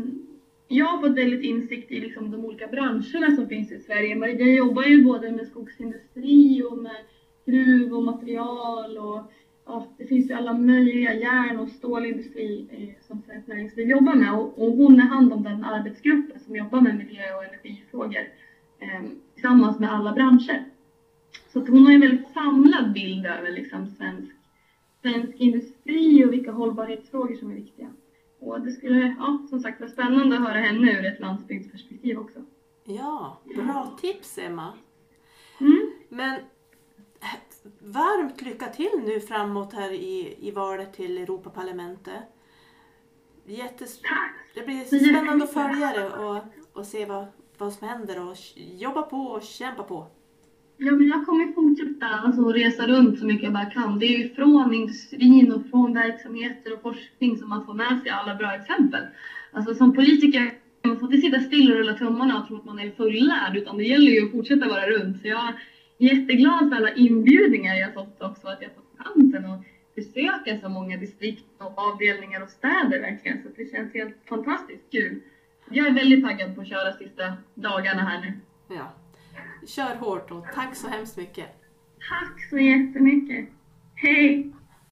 jag 0.68 0.87
har 0.87 1.00
fått 1.00 1.16
väldigt 1.16 1.42
insikt 1.42 1.92
i 1.92 2.00
liksom, 2.00 2.31
de 2.31 2.44
olika 2.44 2.66
branscherna 2.66 3.37
som 3.37 3.48
finns 3.48 3.72
i 3.72 3.79
Sverige. 3.79 4.16
Maria 4.16 4.46
jobbar 4.46 4.83
ju 4.83 5.05
både 5.05 5.33
med 5.33 5.46
skogsindustri 5.46 6.62
och 6.62 6.79
med 6.79 6.96
gruv 7.46 7.94
och 7.94 8.03
material 8.03 8.98
och 8.98 9.33
ja, 9.66 9.85
det 9.96 10.07
finns 10.07 10.31
ju 10.31 10.35
alla 10.35 10.53
möjliga 10.53 11.14
järn 11.14 11.59
och 11.59 11.68
stålindustri 11.68 12.66
eh, 12.68 13.07
som 13.07 13.20
Svenskt 13.27 13.46
Näringsliv 13.46 13.88
jobbar 13.88 14.14
med 14.14 14.33
och, 14.33 14.59
och 14.59 14.72
hon 14.72 15.00
är 15.00 15.05
hand 15.05 15.33
om 15.33 15.42
den 15.42 15.64
arbetsgruppen 15.64 16.40
som 16.40 16.57
jobbar 16.57 16.81
med 16.81 16.96
miljö 16.96 17.35
och 17.35 17.44
energifrågor 17.44 18.29
eh, 18.79 19.03
tillsammans 19.35 19.79
med 19.79 19.92
alla 19.92 20.12
branscher. 20.12 20.64
Så 21.53 21.59
att 21.59 21.68
hon 21.68 21.87
har 21.87 21.92
en 21.92 22.00
väldigt 22.00 22.29
samlad 22.29 22.92
bild 22.92 23.27
över 23.27 23.50
liksom 23.50 23.87
svensk, 23.87 24.37
svensk 25.03 25.40
industri 25.40 26.24
och 26.24 26.33
vilka 26.33 26.50
hållbarhetsfrågor 26.50 27.35
som 27.35 27.50
är 27.50 27.55
viktiga. 27.55 27.92
Och 28.44 28.61
det 28.61 28.72
skulle 28.72 29.14
ja, 29.18 29.46
som 29.50 29.61
sagt 29.61 29.80
vara 29.80 29.90
spännande 29.90 30.37
att 30.37 30.42
höra 30.42 30.59
henne 30.59 30.92
ur 30.92 31.07
ett 31.07 31.20
landsbygdsperspektiv 31.20 32.18
också. 32.18 32.38
Ja, 32.85 33.38
bra 33.57 33.96
tips 34.00 34.38
Emma. 34.38 34.72
Mm. 35.61 35.90
Men 36.09 36.40
varmt 37.78 38.42
lycka 38.42 38.66
till 38.66 39.02
nu 39.04 39.20
framåt 39.20 39.72
här 39.72 39.90
i, 39.90 40.37
i 40.40 40.50
valet 40.50 40.92
till 40.92 41.18
Europaparlamentet. 41.18 42.22
Jättes 43.46 44.00
det 44.54 44.62
blir 44.62 44.85
spännande 44.85 45.44
att 45.44 45.52
följa 45.52 45.92
det 45.92 46.11
och, 46.11 46.42
och 46.72 46.87
se 46.87 47.07
vad, 47.07 47.26
vad 47.59 47.72
som 47.72 47.88
händer 47.88 48.28
och 48.28 48.37
jobba 48.57 49.02
på 49.02 49.16
och 49.16 49.42
kämpa 49.42 49.83
på. 49.83 50.07
Ja, 50.76 50.90
men 50.96 51.08
jag 51.08 51.24
kommer 51.26 51.52
fortsätta 51.54 52.06
alltså, 52.06 52.52
resa 52.52 52.87
runt 52.87 53.18
så 53.18 53.26
mycket 53.26 53.42
jag 53.42 53.52
bara 53.52 53.64
kan. 53.66 53.98
Det 53.98 54.06
är 54.06 54.18
ju 54.18 54.28
från 54.28 54.74
industrin 54.74 55.52
och 55.52 55.62
från 55.70 55.94
verksamheter 55.94 56.72
och 56.74 56.82
forskning 56.82 57.37
som 57.37 57.48
man 57.48 57.64
får 57.64 57.74
med 57.74 57.98
sig 58.02 58.10
alla 58.10 58.34
bra 58.34 58.54
exempel. 58.54 59.02
Alltså 59.52 59.74
som 59.74 59.94
politiker 59.94 60.50
man 60.84 60.98
får 60.98 61.12
inte 61.12 61.26
sitta 61.26 61.40
still 61.40 61.70
och 61.70 61.76
rulla 61.76 61.92
tummarna 61.92 62.38
och 62.38 62.46
tro 62.46 62.56
att 62.56 62.64
man 62.64 62.78
är 62.78 62.90
fullärd 62.90 63.56
utan 63.56 63.76
det 63.76 63.84
gäller 63.84 64.10
ju 64.10 64.24
att 64.24 64.30
fortsätta 64.30 64.68
vara 64.68 64.87
runt. 64.87 65.20
Så 65.20 65.28
jag 65.28 65.54
jätteglad 65.98 66.68
för 66.68 66.76
alla 66.76 66.90
inbjudningar 66.90 67.74
jag 67.74 67.92
fått 67.92 68.22
också, 68.22 68.48
att 68.48 68.62
jag 68.62 68.74
fått 68.74 68.90
chansen 68.98 69.44
att 69.44 69.60
besöka 69.94 70.56
så 70.56 70.68
många 70.68 70.96
distrikt 70.96 71.44
och 71.58 71.78
avdelningar 71.78 72.42
och 72.42 72.50
städer 72.50 73.00
verkligen. 73.00 73.38
Så 73.42 73.48
det 73.56 73.70
känns 73.70 73.94
helt 73.94 74.14
fantastiskt 74.28 74.90
kul. 74.90 75.16
Jag 75.70 75.87
är 75.87 75.92
väldigt 75.92 76.22
taggad 76.22 76.54
på 76.54 76.60
att 76.60 76.68
köra 76.68 76.92
sista 76.92 77.34
dagarna 77.54 78.02
här 78.02 78.18
nu. 78.18 78.34
Ja. 78.68 78.92
Kör 79.66 79.94
hårt 79.97 80.31
och 80.31 80.44
tack 80.55 80.77
så 80.77 80.88
hemskt 80.88 81.16
mycket. 81.16 81.47
Tack 82.11 82.49
så 82.51 82.59
jättemycket. 82.59 83.49
Hej! 83.94 84.53